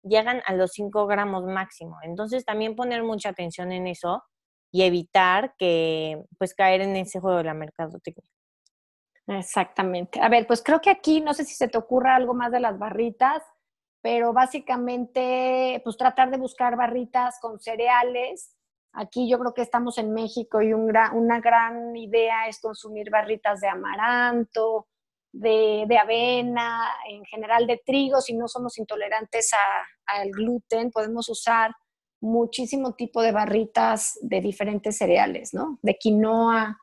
llegan 0.02 0.42
a 0.46 0.54
los 0.54 0.72
5 0.72 1.06
gramos 1.06 1.44
máximo. 1.44 1.96
Entonces 2.02 2.44
también 2.44 2.76
poner 2.76 3.02
mucha 3.02 3.30
atención 3.30 3.72
en 3.72 3.86
eso 3.86 4.22
y 4.72 4.82
evitar 4.82 5.54
que 5.58 6.24
pues 6.38 6.54
caer 6.54 6.80
en 6.80 6.96
ese 6.96 7.20
juego 7.20 7.38
de 7.38 7.44
la 7.44 7.54
mercadotecnia. 7.54 8.30
Exactamente. 9.28 10.20
A 10.20 10.28
ver, 10.28 10.46
pues 10.46 10.62
creo 10.62 10.80
que 10.80 10.90
aquí 10.90 11.20
no 11.20 11.34
sé 11.34 11.44
si 11.44 11.54
se 11.54 11.68
te 11.68 11.78
ocurra 11.78 12.14
algo 12.14 12.34
más 12.34 12.52
de 12.52 12.60
las 12.60 12.78
barritas, 12.78 13.42
pero 14.00 14.32
básicamente 14.32 15.80
pues 15.82 15.96
tratar 15.96 16.30
de 16.30 16.36
buscar 16.38 16.76
barritas 16.76 17.38
con 17.40 17.58
cereales. 17.58 18.54
Aquí 18.92 19.28
yo 19.28 19.38
creo 19.38 19.52
que 19.52 19.62
estamos 19.62 19.98
en 19.98 20.12
México 20.12 20.62
y 20.62 20.72
una 20.72 21.40
gran 21.40 21.96
idea 21.96 22.46
es 22.48 22.60
consumir 22.60 23.10
barritas 23.10 23.60
de 23.60 23.68
amaranto, 23.68 24.86
de, 25.38 25.98
avena, 25.98 26.88
en 27.08 27.24
general 27.24 27.66
de 27.66 27.80
trigo, 27.84 28.20
si 28.20 28.34
no 28.34 28.48
somos 28.48 28.78
intolerantes 28.78 29.50
al 30.06 30.30
gluten, 30.30 30.90
podemos 30.90 31.28
usar 31.28 31.72
muchísimo 32.20 32.94
tipo 32.94 33.22
de 33.22 33.32
barritas 33.32 34.18
de 34.22 34.40
diferentes 34.40 34.96
cereales, 34.96 35.52
¿no? 35.52 35.78
De 35.82 35.96
quinoa, 35.96 36.78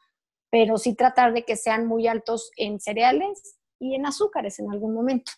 pero 0.50 0.78
sí 0.78 0.96
tratar 0.96 1.34
de 1.34 1.44
que 1.44 1.56
sean 1.56 1.88
muy 1.88 2.08
altos 2.08 2.52
en 2.58 2.80
cereales 2.80 3.58
y 3.80 3.96
en 3.96 4.06
azúcares 4.06 4.60
en 4.60 4.72
algún 4.72 4.94
momento. 4.94 5.32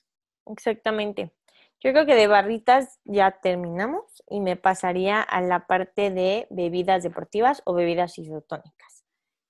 Exactamente. 0.47 1.33
Yo 1.81 1.91
creo 1.91 2.05
que 2.05 2.15
de 2.15 2.27
barritas 2.27 2.99
ya 3.05 3.39
terminamos 3.41 4.23
y 4.29 4.39
me 4.41 4.55
pasaría 4.55 5.21
a 5.21 5.41
la 5.41 5.67
parte 5.67 6.09
de 6.09 6.47
bebidas 6.49 7.03
deportivas 7.03 7.61
o 7.65 7.73
bebidas 7.73 8.17
isotónicas. 8.17 8.94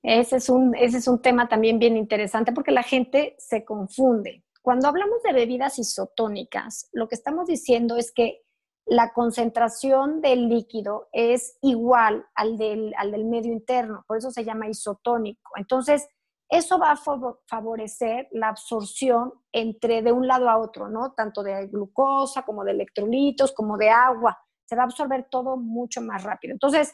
Ese 0.08 0.36
es, 0.36 0.50
un, 0.50 0.76
ese 0.76 1.00
es 1.00 1.08
un 1.08 1.20
tema 1.20 1.50
también 1.50 1.80
bien 1.80 1.98
interesante 1.98 2.52
porque 2.52 2.72
la 2.72 2.84
gente 2.84 3.36
se 3.40 3.66
confunde. 3.66 4.44
Cuando 4.62 4.88
hablamos 4.88 5.24
de 5.24 5.34
bebidas 5.34 5.80
isotónicas, 5.80 6.90
lo 6.94 7.08
que 7.08 7.16
estamos 7.16 7.48
diciendo 7.48 7.98
es 7.98 8.12
que 8.12 8.44
la 8.86 9.14
concentración 9.14 10.22
del 10.22 10.48
líquido 10.48 11.10
es 11.12 11.58
igual 11.64 12.24
al 12.36 12.56
del, 12.60 12.94
al 12.98 13.12
del 13.12 13.26
medio 13.26 13.52
interno, 13.52 14.04
por 14.08 14.18
eso 14.18 14.30
se 14.30 14.46
llama 14.46 14.70
isotónico. 14.70 15.54
Entonces, 15.56 16.08
eso 16.50 16.78
va 16.78 16.92
a 16.92 17.00
favorecer 17.48 18.28
la 18.32 18.50
absorción 18.50 19.34
entre 19.52 20.04
de 20.04 20.12
un 20.12 20.28
lado 20.28 20.48
a 20.48 20.60
otro, 20.60 20.88
¿no? 20.88 21.14
Tanto 21.14 21.42
de 21.42 21.66
glucosa 21.66 22.44
como 22.44 22.64
de 22.64 22.74
electrolitos, 22.74 23.54
como 23.54 23.76
de 23.76 23.90
agua. 23.90 24.38
Se 24.66 24.76
va 24.76 24.84
a 24.84 24.86
absorber 24.86 25.28
todo 25.32 25.58
mucho 25.58 26.02
más 26.02 26.24
rápido. 26.24 26.54
Entonces, 26.54 26.94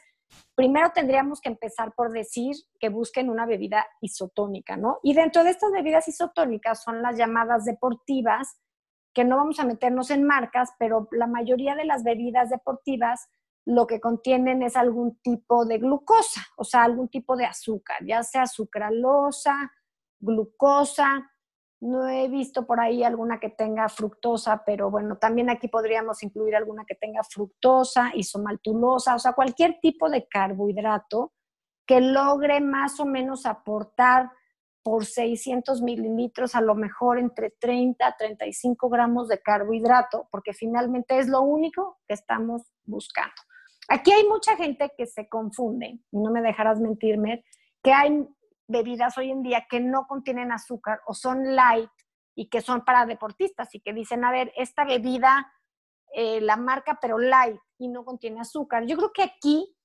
primero 0.56 0.92
tendríamos 0.92 1.42
que 1.42 1.50
empezar 1.50 1.94
por 1.94 2.12
decir 2.12 2.56
que 2.80 2.90
busquen 2.90 3.30
una 3.30 3.46
bebida 3.46 3.86
isotónica, 4.02 4.78
¿no? 4.78 5.00
Y 5.04 5.14
dentro 5.14 5.44
de 5.44 5.52
estas 5.52 5.72
bebidas 5.72 6.08
isotónicas 6.08 6.84
son 6.84 7.02
las 7.02 7.18
llamadas 7.18 7.66
deportivas, 7.66 8.60
que 9.14 9.24
no 9.24 9.38
vamos 9.38 9.60
a 9.60 9.66
meternos 9.66 10.10
en 10.10 10.24
marcas, 10.24 10.72
pero 10.80 11.08
la 11.12 11.28
mayoría 11.28 11.76
de 11.76 11.86
las 11.86 12.04
bebidas 12.04 12.50
deportivas 12.50 13.30
lo 13.66 13.86
que 13.86 14.00
contienen 14.00 14.64
es 14.64 14.76
algún 14.76 15.20
tipo 15.22 15.66
de 15.66 15.78
glucosa, 15.78 16.42
o 16.58 16.64
sea, 16.64 16.84
algún 16.84 17.10
tipo 17.10 17.36
de 17.36 17.46
azúcar, 17.46 17.98
ya 18.06 18.24
sea 18.24 18.48
sucralosa, 18.48 19.72
glucosa, 20.20 21.31
no 21.82 22.08
he 22.08 22.28
visto 22.28 22.66
por 22.66 22.80
ahí 22.80 23.04
alguna 23.04 23.40
que 23.40 23.50
tenga 23.50 23.90
fructosa, 23.90 24.64
pero 24.66 24.92
bueno, 24.92 25.18
también 25.18 25.50
aquí 25.50 25.68
podríamos 25.68 26.22
incluir 26.22 26.56
alguna 26.56 26.86
que 26.86 26.96
tenga 26.96 27.24
fructosa, 27.24 28.12
isomaltulosa, 28.14 29.16
o 29.16 29.20
sea, 29.20 29.34
cualquier 29.34 29.80
tipo 29.82 30.10
de 30.10 30.28
carbohidrato 30.28 31.34
que 31.88 32.00
logre 32.00 32.62
más 32.62 33.00
o 33.00 33.06
menos 33.06 33.48
aportar 33.48 34.32
por 34.84 35.06
600 35.06 35.82
mililitros, 35.82 36.56
a 36.56 36.62
lo 36.62 36.76
mejor 36.76 37.18
entre 37.18 37.52
30 37.60 38.06
a 38.06 38.16
35 38.16 38.90
gramos 38.90 39.28
de 39.28 39.42
carbohidrato, 39.42 40.28
porque 40.32 40.54
finalmente 40.54 41.18
es 41.18 41.28
lo 41.28 41.42
único 41.42 42.00
que 42.08 42.14
estamos 42.14 42.64
buscando. 42.84 43.34
Aquí 43.90 44.12
hay 44.12 44.28
mucha 44.28 44.56
gente 44.56 44.92
que 44.96 45.08
se 45.08 45.28
confunde, 45.28 46.00
y 46.12 46.18
no 46.18 46.32
me 46.32 46.42
dejarás 46.42 46.80
mentirme, 46.80 47.44
que 47.84 47.92
hay 47.92 48.28
bebidas 48.72 49.18
hoy 49.18 49.30
en 49.32 49.44
día 49.44 49.66
que 49.70 49.80
no 49.80 50.08
contienen 50.08 50.52
azúcar 50.52 51.02
o 51.06 51.14
son 51.14 51.56
light 51.56 51.90
y 52.36 52.50
que 52.50 52.62
son 52.62 52.84
para 52.86 53.06
deportistas 53.06 53.74
y 53.76 53.82
que 53.82 53.94
dicen, 53.94 54.24
a 54.24 54.32
ver, 54.32 54.52
esta 54.56 54.86
bebida, 54.86 55.54
eh, 56.14 56.42
la 56.42 56.56
marca 56.56 56.98
pero 57.02 57.20
light 57.20 57.60
y 57.78 57.88
no 57.88 58.06
contiene 58.06 58.42
azúcar. 58.42 58.86
Yo 58.86 58.98
creo 58.98 59.12
que 59.12 59.24
aquí 59.24 59.76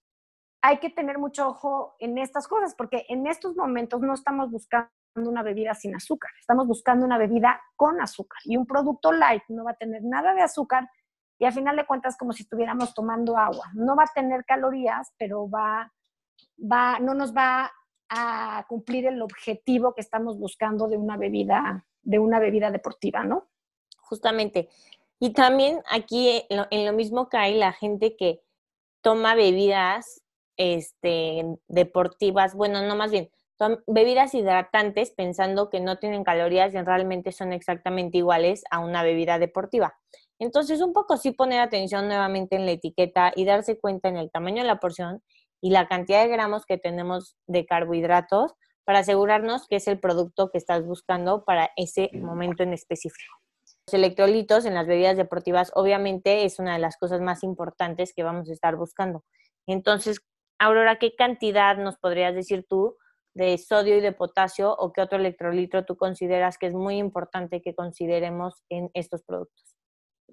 hay 0.63 0.79
que 0.79 0.91
tener 0.91 1.19
mucho 1.19 1.49
ojo 1.49 1.97
en 1.99 2.19
estas 2.19 2.49
cosas 2.49 2.75
porque 2.75 3.05
en 3.09 3.27
estos 3.27 3.57
momentos 3.57 4.01
no 4.01 4.15
estamos 4.15 4.51
buscando 4.51 4.91
una 5.17 5.43
bebida 5.43 5.75
sin 5.75 5.95
azúcar, 5.95 6.31
estamos 6.39 6.67
buscando 6.67 7.07
una 7.07 7.19
bebida 7.19 7.61
con 7.75 8.01
azúcar 8.01 8.41
y 8.45 8.57
un 8.57 8.67
producto 8.67 9.13
light 9.13 9.43
no 9.49 9.65
va 9.65 9.71
a 9.73 9.77
tener 9.77 10.03
nada 10.03 10.35
de 10.35 10.43
azúcar 10.43 10.89
y 11.39 11.45
al 11.45 11.53
final 11.53 11.77
de 11.77 11.87
cuentas 11.87 12.17
como 12.17 12.33
si 12.33 12.43
estuviéramos 12.43 12.95
tomando 12.95 13.37
agua. 13.37 13.67
No 13.75 13.97
va 13.97 14.05
a 14.05 14.13
tener 14.15 14.45
calorías, 14.45 15.13
pero 15.19 15.49
va, 15.49 15.93
va, 16.61 16.99
no 16.99 17.15
nos 17.15 17.35
va 17.35 17.71
a 18.09 18.65
cumplir 18.69 19.07
el 19.07 19.23
objetivo 19.23 19.95
que 19.95 20.01
estamos 20.01 20.39
buscando 20.39 20.89
de 20.89 20.97
una 20.97 21.17
bebida, 21.17 21.87
de 22.03 22.19
una 22.19 22.39
bebida 22.39 22.71
deportiva, 22.71 23.25
¿no? 23.25 23.49
Justamente. 23.99 24.69
Y 25.19 25.31
también 25.33 25.81
aquí 25.91 26.45
en 26.49 26.87
lo 26.87 26.93
mismo 26.93 27.29
cae 27.29 27.55
la 27.55 27.73
gente 27.73 28.17
que 28.17 28.43
toma 29.01 29.35
bebidas 29.35 30.23
este, 30.57 31.45
deportivas, 31.69 32.55
bueno, 32.55 32.83
no 32.83 32.97
más 32.97 33.11
bien, 33.11 33.31
bebidas 33.87 34.35
hidratantes 34.35 35.11
pensando 35.11 35.71
que 35.71 35.81
no 35.81 35.99
tienen 35.99 36.25
calorías 36.25 36.75
y 36.75 36.83
realmente 36.83 37.33
son 37.33 37.53
exactamente 37.53 38.19
iguales 38.19 38.65
a 38.71 38.81
una 38.81 39.03
bebida 39.03 39.39
deportiva. 39.39 39.97
Entonces, 40.39 40.83
un 40.83 40.93
poco 40.93 41.17
sí 41.17 41.31
poner 41.31 41.61
atención 41.61 42.09
nuevamente 42.09 42.57
en 42.57 42.67
la 42.67 42.73
etiqueta 42.73 43.33
y 43.35 43.47
darse 43.47 43.79
cuenta 43.79 44.09
en 44.09 44.19
el 44.19 44.31
tamaño 44.31 44.63
de 44.63 44.69
la 44.69 44.81
porción 44.81 45.23
y 45.61 45.71
la 45.71 45.89
cantidad 45.89 46.23
de 46.23 46.29
gramos 46.29 46.65
que 46.67 46.79
tenemos 46.79 47.37
de 47.47 47.67
carbohidratos 47.67 48.55
para 48.85 49.01
asegurarnos 49.01 49.67
que 49.67 49.77
es 49.77 49.89
el 49.89 49.99
producto 49.99 50.51
que 50.51 50.59
estás 50.59 50.85
buscando 50.85 51.45
para 51.45 51.71
ese 51.77 52.11
momento 52.15 52.63
en 52.63 52.73
específico. 52.73 53.35
Los 53.87 53.95
electrolitos 53.95 54.65
en 54.65 54.75
las 54.75 54.87
bebidas 54.87 55.17
deportivas 55.17 55.73
obviamente 55.75 56.45
es 56.45 56.59
una 56.59 56.75
de 56.75 56.81
las 56.81 56.97
cosas 56.97 57.21
más 57.21 57.43
importantes 57.43 58.13
que 58.15 58.23
vamos 58.23 58.49
a 58.49 58.53
estar 58.53 58.77
buscando. 58.77 59.25
Entonces, 59.67 60.21
Aurora, 60.59 60.99
¿qué 60.99 61.15
cantidad 61.15 61.77
nos 61.77 61.97
podrías 61.99 62.35
decir 62.35 62.65
tú 62.69 62.97
de 63.35 63.59
sodio 63.59 63.97
y 63.97 64.01
de 64.01 64.13
potasio 64.13 64.75
o 64.75 64.93
qué 64.93 65.03
otro 65.03 65.19
electrolito 65.19 65.85
tú 65.85 65.97
consideras 65.97 66.57
que 66.57 66.67
es 66.67 66.75
muy 66.75 66.97
importante 66.97 67.61
que 67.61 67.75
consideremos 67.75 68.63
en 68.71 68.91
estos 68.95 69.23
productos? 69.23 69.77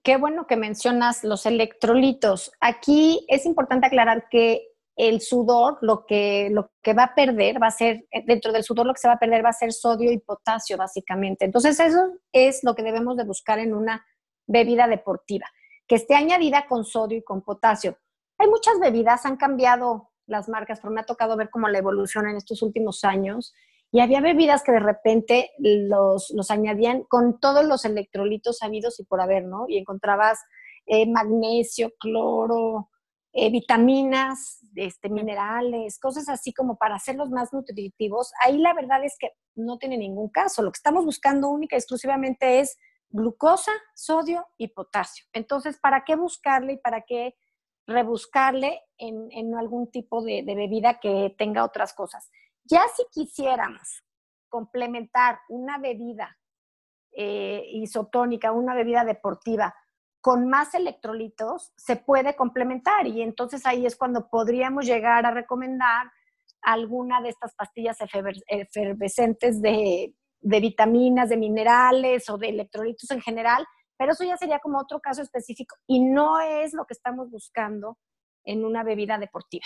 Qué 0.04 0.18
bueno 0.18 0.48
que 0.48 0.58
mencionas 0.58 1.24
los 1.24 1.46
electrolitos. 1.46 2.52
Aquí 2.60 3.26
es 3.30 3.46
importante 3.46 3.88
aclarar 3.88 4.28
que 4.30 4.73
el 4.96 5.22
sudor, 5.22 5.80
lo 5.82 6.06
que, 6.06 6.50
lo 6.52 6.72
que 6.82 6.94
va 6.94 7.04
a 7.04 7.16
perder 7.16 7.62
va 7.62 7.68
a 7.68 7.72
ser, 7.72 8.06
dentro 8.26 8.52
del 8.52 8.64
sudor 8.64 8.86
lo 8.86 8.94
que 8.94 9.00
se 9.00 9.08
va 9.08 9.16
a 9.16 9.20
perder 9.20 9.44
va 9.44 9.50
a 9.50 9.54
ser 9.54 9.74
sodio 9.74 10.12
y 10.12 10.20
potasio, 10.20 10.78
básicamente. 10.78 11.46
Entonces, 11.46 11.80
eso 11.80 12.14
es 12.32 12.64
lo 12.64 12.76
que 12.76 12.84
debemos 12.84 13.18
de 13.18 13.24
buscar 13.24 13.60
en 13.60 13.74
una 13.74 14.06
bebida 14.46 14.88
deportiva, 14.88 15.48
que 15.88 15.96
esté 15.96 16.16
añadida 16.16 16.68
con 16.68 16.86
sodio 16.86 17.18
y 17.18 17.24
con 17.24 17.42
potasio. 17.42 17.98
Hay 18.38 18.48
muchas 18.48 18.80
bebidas, 18.80 19.26
han 19.26 19.38
cambiado 19.38 20.12
las 20.28 20.48
marcas, 20.48 20.80
pero 20.80 20.94
me 20.94 21.02
ha 21.02 21.06
tocado 21.06 21.36
ver 21.38 21.50
cómo 21.50 21.68
la 21.70 21.80
evolución 21.80 22.28
en 22.28 22.38
estos 22.38 22.62
últimos 22.62 23.04
años. 23.04 23.54
Y 23.92 24.00
había 24.00 24.22
bebidas 24.22 24.64
que 24.64 24.72
de 24.72 24.80
repente 24.80 25.52
los, 25.60 26.32
los 26.32 26.50
añadían 26.52 27.04
con 27.04 27.40
todos 27.40 27.66
los 27.66 27.86
electrolitos 27.86 28.64
habidos 28.64 29.00
y 29.00 29.06
por 29.06 29.22
haber, 29.22 29.46
¿no? 29.46 29.66
Y 29.68 29.78
encontrabas 29.78 30.40
eh, 30.86 31.08
magnesio, 31.08 31.94
cloro, 32.00 32.90
eh, 33.34 33.52
vitaminas, 33.52 34.60
este, 34.76 35.10
minerales, 35.10 36.00
cosas 36.00 36.30
así 36.30 36.54
como 36.54 36.78
para 36.78 36.96
hacerlos 36.96 37.30
más 37.30 37.52
nutritivos. 37.52 38.32
Ahí 38.44 38.58
la 38.58 38.74
verdad 38.74 39.04
es 39.04 39.18
que 39.20 39.32
no 39.56 39.78
tiene 39.78 39.98
ningún 39.98 40.30
caso. 40.30 40.62
Lo 40.62 40.72
que 40.72 40.78
estamos 40.78 41.04
buscando 41.04 41.50
única 41.50 41.76
y 41.76 41.80
exclusivamente 41.80 42.60
es 42.60 42.78
glucosa, 43.10 43.72
sodio 43.96 44.48
y 44.58 44.70
potasio. 44.70 45.26
Entonces, 45.34 45.78
¿para 45.80 46.04
qué 46.04 46.16
buscarle 46.16 46.74
y 46.74 46.78
para 46.78 47.02
qué 47.02 47.36
rebuscarle 47.86 48.82
en, 48.98 49.56
algún 49.56 49.92
tipo 49.92 50.24
de, 50.24 50.44
bebida 50.44 51.00
que 51.00 51.36
tenga 51.38 51.66
otras 51.66 51.94
cosas. 51.94 52.30
Ya 52.64 52.82
si 52.96 53.04
quisiéramos 53.12 54.04
complementar 54.48 55.40
una 55.50 55.78
bebida 55.78 56.38
eh, 57.12 57.64
isotónica, 57.74 58.52
una 58.52 58.74
bebida 58.74 59.04
deportiva, 59.04 59.76
con 60.24 60.48
más 60.48 60.74
electrolitos, 60.74 61.74
se 61.76 61.98
puede 61.98 62.34
complementar 62.38 63.06
y 63.08 63.22
entonces 63.22 63.66
ahí 63.66 63.86
es 63.86 63.98
cuando 63.98 64.30
podríamos 64.30 64.86
llegar 64.86 65.26
a 65.26 65.32
recomendar 65.32 66.10
alguna 66.62 67.22
de 67.22 67.28
estas 67.28 67.54
pastillas 67.56 67.98
efervescentes 68.48 69.62
de, 69.62 70.14
vitaminas, 70.40 71.28
de 71.28 71.36
minerales 71.36 72.30
o 72.30 72.38
de 72.38 72.48
electrolitos 72.48 73.12
en 73.12 73.20
general, 73.20 73.66
pero 73.98 74.14
eso 74.14 74.24
ya 74.24 74.38
sería 74.38 74.60
como 74.60 74.80
otro 74.80 75.02
caso 75.02 75.22
específico 75.22 75.76
y 75.88 76.00
no 76.00 76.40
es 76.40 76.74
lo 76.74 76.86
que 76.86 76.94
estamos 76.94 77.30
buscando 77.30 77.98
en 78.46 78.64
una 78.64 78.82
bebida 78.82 79.18
deportiva. 79.18 79.66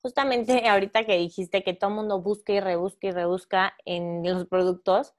Justamente 0.00 0.66
ahorita 0.70 1.04
que 1.04 1.18
dijiste 1.18 1.62
que 1.62 1.74
todo 1.74 1.90
el 1.90 1.96
mundo 1.96 2.22
busca 2.22 2.54
y 2.54 2.60
rebusca 2.60 3.08
y 3.08 3.10
rebusca 3.10 3.74
en 3.84 4.22
los 4.24 4.46
productos, 4.46 5.14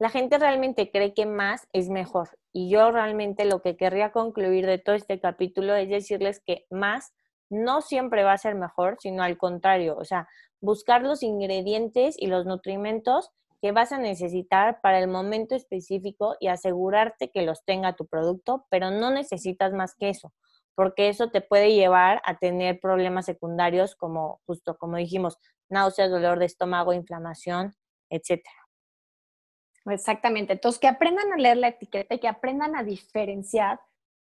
la 0.00 0.10
gente 0.10 0.38
realmente 0.38 0.90
cree 0.90 1.14
que 1.14 1.24
más 1.24 1.68
es 1.72 1.88
mejor. 1.88 2.41
Y 2.52 2.70
yo 2.70 2.90
realmente 2.90 3.44
lo 3.44 3.62
que 3.62 3.76
querría 3.76 4.12
concluir 4.12 4.66
de 4.66 4.78
todo 4.78 4.94
este 4.94 5.20
capítulo 5.20 5.74
es 5.74 5.88
decirles 5.88 6.40
que 6.44 6.66
más 6.70 7.12
no 7.50 7.82
siempre 7.82 8.24
va 8.24 8.32
a 8.32 8.38
ser 8.38 8.54
mejor, 8.54 8.96
sino 9.00 9.22
al 9.22 9.36
contrario, 9.38 9.96
o 9.96 10.04
sea, 10.04 10.28
buscar 10.60 11.02
los 11.02 11.22
ingredientes 11.22 12.16
y 12.18 12.26
los 12.26 12.46
nutrimentos 12.46 13.30
que 13.60 13.72
vas 13.72 13.92
a 13.92 13.98
necesitar 13.98 14.80
para 14.80 14.98
el 14.98 15.08
momento 15.08 15.54
específico 15.54 16.34
y 16.40 16.48
asegurarte 16.48 17.30
que 17.30 17.42
los 17.42 17.64
tenga 17.64 17.94
tu 17.94 18.06
producto, 18.06 18.66
pero 18.70 18.90
no 18.90 19.10
necesitas 19.10 19.72
más 19.72 19.94
que 19.94 20.08
eso, 20.08 20.32
porque 20.74 21.08
eso 21.08 21.30
te 21.30 21.42
puede 21.42 21.74
llevar 21.74 22.20
a 22.24 22.38
tener 22.38 22.80
problemas 22.80 23.26
secundarios 23.26 23.94
como 23.94 24.40
justo 24.46 24.76
como 24.78 24.96
dijimos, 24.96 25.38
náuseas, 25.68 26.10
dolor 26.10 26.38
de 26.38 26.46
estómago, 26.46 26.92
inflamación, 26.92 27.74
etcétera. 28.10 28.61
Exactamente. 29.86 30.52
Entonces, 30.52 30.80
que 30.80 30.88
aprendan 30.88 31.32
a 31.32 31.36
leer 31.36 31.56
la 31.56 31.68
etiqueta 31.68 32.14
y 32.14 32.20
que 32.20 32.28
aprendan 32.28 32.76
a 32.76 32.82
diferenciar 32.82 33.80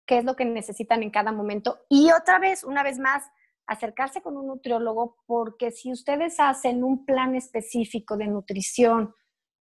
qué 0.06 0.18
es 0.18 0.24
lo 0.24 0.36
que 0.36 0.44
necesitan 0.44 1.02
en 1.02 1.10
cada 1.10 1.32
momento. 1.32 1.80
Y 1.88 2.10
otra 2.12 2.38
vez, 2.38 2.64
una 2.64 2.82
vez 2.82 2.98
más, 2.98 3.24
acercarse 3.66 4.22
con 4.22 4.36
un 4.36 4.46
nutriólogo, 4.46 5.16
porque 5.26 5.70
si 5.70 5.92
ustedes 5.92 6.40
hacen 6.40 6.82
un 6.82 7.04
plan 7.04 7.34
específico 7.34 8.16
de 8.16 8.26
nutrición, 8.26 9.14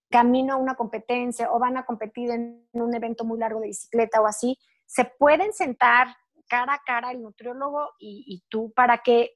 camino 0.10 0.53
a 0.53 0.57
una 0.57 0.75
competencia 0.75 1.51
o 1.51 1.60
van 1.60 1.77
a 1.77 1.86
competir 1.86 2.31
en 2.31 2.65
un 2.71 2.95
evento 2.95 3.25
muy 3.25 3.39
largo 3.39 3.60
de 3.60 3.67
bicicleta 3.67 4.21
o 4.21 4.25
así, 4.25 4.57
se 4.86 5.03
pueden 5.03 5.51
sentar 5.51 6.15
cara 6.47 6.75
a 6.75 6.81
cara 6.86 7.12
el 7.12 7.21
nutriólogo 7.21 7.89
y, 7.99 8.43
tú 8.49 8.71
para 8.73 8.99
que 8.99 9.31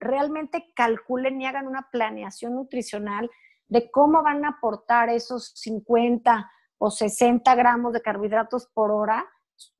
realmente 0.00 0.72
calculen 0.74 1.40
y 1.40 1.46
hagan 1.46 1.66
una 1.66 1.88
planeación 1.92 2.54
nutricional 2.54 3.30
de 3.68 3.90
cómo 3.90 4.22
van 4.22 4.44
a 4.44 4.50
aportar 4.50 5.08
esos 5.08 5.52
50 5.54 6.50
o 6.78 6.90
60 6.90 7.54
gramos 7.54 7.92
de 7.92 8.02
carbohidratos 8.02 8.68
por 8.74 8.90
hora, 8.90 9.24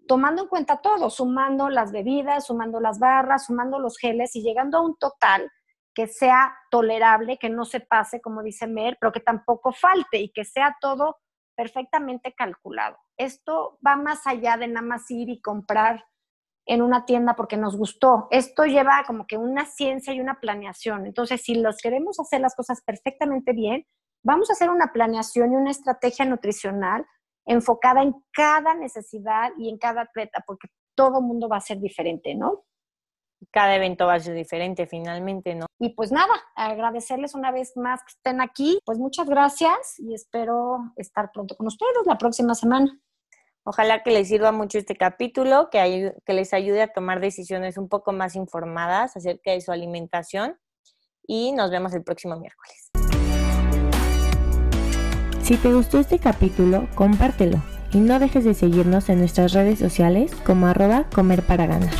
tomando 0.06 0.42
en 0.42 0.48
cuenta 0.48 0.80
todo, 0.80 1.10
sumando 1.10 1.68
las 1.68 1.92
bebidas, 1.92 2.46
sumando 2.46 2.80
las 2.80 2.98
barras, 2.98 3.46
sumando 3.46 3.78
los 3.78 3.98
geles 3.98 4.34
y 4.36 4.42
llegando 4.42 4.78
a 4.78 4.82
un 4.82 4.96
total 4.96 5.50
que 5.94 6.06
sea 6.08 6.54
tolerable, 6.70 7.38
que 7.38 7.48
no 7.48 7.64
se 7.64 7.80
pase, 7.80 8.20
como 8.20 8.42
dice 8.42 8.66
Mer, 8.66 8.96
pero 9.00 9.12
que 9.12 9.20
tampoco 9.20 9.72
falte 9.72 10.18
y 10.18 10.32
que 10.32 10.44
sea 10.44 10.76
todo 10.80 11.18
perfectamente 11.54 12.34
calculado. 12.34 12.98
Esto 13.16 13.78
va 13.86 13.96
más 13.96 14.26
allá 14.26 14.56
de 14.56 14.66
nada 14.66 14.84
más 14.84 15.08
ir 15.10 15.28
y 15.28 15.40
comprar 15.40 16.04
en 16.66 16.82
una 16.82 17.04
tienda 17.04 17.36
porque 17.36 17.56
nos 17.56 17.76
gustó. 17.76 18.26
Esto 18.30 18.64
lleva 18.64 19.04
como 19.06 19.26
que 19.26 19.36
una 19.36 19.66
ciencia 19.66 20.12
y 20.12 20.20
una 20.20 20.40
planeación. 20.40 21.06
Entonces, 21.06 21.42
si 21.42 21.56
los 21.56 21.78
queremos 21.78 22.18
hacer 22.20 22.40
las 22.40 22.54
cosas 22.54 22.82
perfectamente 22.82 23.52
bien, 23.52 23.84
vamos 24.22 24.50
a 24.50 24.54
hacer 24.54 24.70
una 24.70 24.92
planeación 24.92 25.52
y 25.52 25.56
una 25.56 25.70
estrategia 25.70 26.24
nutricional 26.24 27.04
enfocada 27.46 28.02
en 28.02 28.14
cada 28.32 28.74
necesidad 28.74 29.50
y 29.58 29.68
en 29.68 29.78
cada 29.78 30.02
atleta, 30.02 30.42
porque 30.46 30.68
todo 30.96 31.20
mundo 31.20 31.48
va 31.48 31.58
a 31.58 31.60
ser 31.60 31.78
diferente, 31.78 32.34
¿no? 32.34 32.64
cada 33.50 33.76
evento 33.76 34.06
va 34.06 34.14
a 34.14 34.20
ser 34.20 34.34
diferente 34.34 34.86
finalmente, 34.86 35.54
¿no? 35.54 35.66
Y 35.78 35.90
pues 35.90 36.12
nada, 36.12 36.32
agradecerles 36.54 37.34
una 37.34 37.50
vez 37.50 37.76
más 37.76 38.00
que 38.00 38.12
estén 38.12 38.40
aquí. 38.40 38.78
Pues 38.84 38.98
muchas 38.98 39.28
gracias 39.28 39.98
y 39.98 40.14
espero 40.14 40.92
estar 40.96 41.30
pronto 41.32 41.56
con 41.56 41.66
ustedes 41.66 42.06
la 42.06 42.18
próxima 42.18 42.54
semana. 42.54 42.98
Ojalá 43.66 44.02
que 44.02 44.10
les 44.10 44.28
sirva 44.28 44.52
mucho 44.52 44.76
este 44.76 44.94
capítulo, 44.94 45.70
que, 45.70 46.12
les 46.26 46.52
ayude 46.52 46.82
a 46.82 46.88
tomar 46.88 47.20
decisiones 47.20 47.78
un 47.78 47.88
poco 47.88 48.12
más 48.12 48.36
informadas 48.36 49.16
acerca 49.16 49.52
de 49.52 49.62
su 49.62 49.72
alimentación 49.72 50.58
y 51.26 51.52
nos 51.52 51.70
vemos 51.70 51.94
el 51.94 52.02
próximo 52.02 52.36
miércoles. 52.38 52.90
Si 55.42 55.56
te 55.56 55.72
gustó 55.72 55.98
este 55.98 56.18
capítulo, 56.18 56.86
compártelo 56.94 57.62
y 57.90 58.00
no 58.00 58.18
dejes 58.18 58.44
de 58.44 58.52
seguirnos 58.52 59.08
en 59.08 59.20
nuestras 59.20 59.54
redes 59.54 59.78
sociales 59.78 60.34
como 60.44 60.66
arroba 60.66 61.04
comer 61.14 61.42
para 61.42 61.66
ganar. 61.66 61.92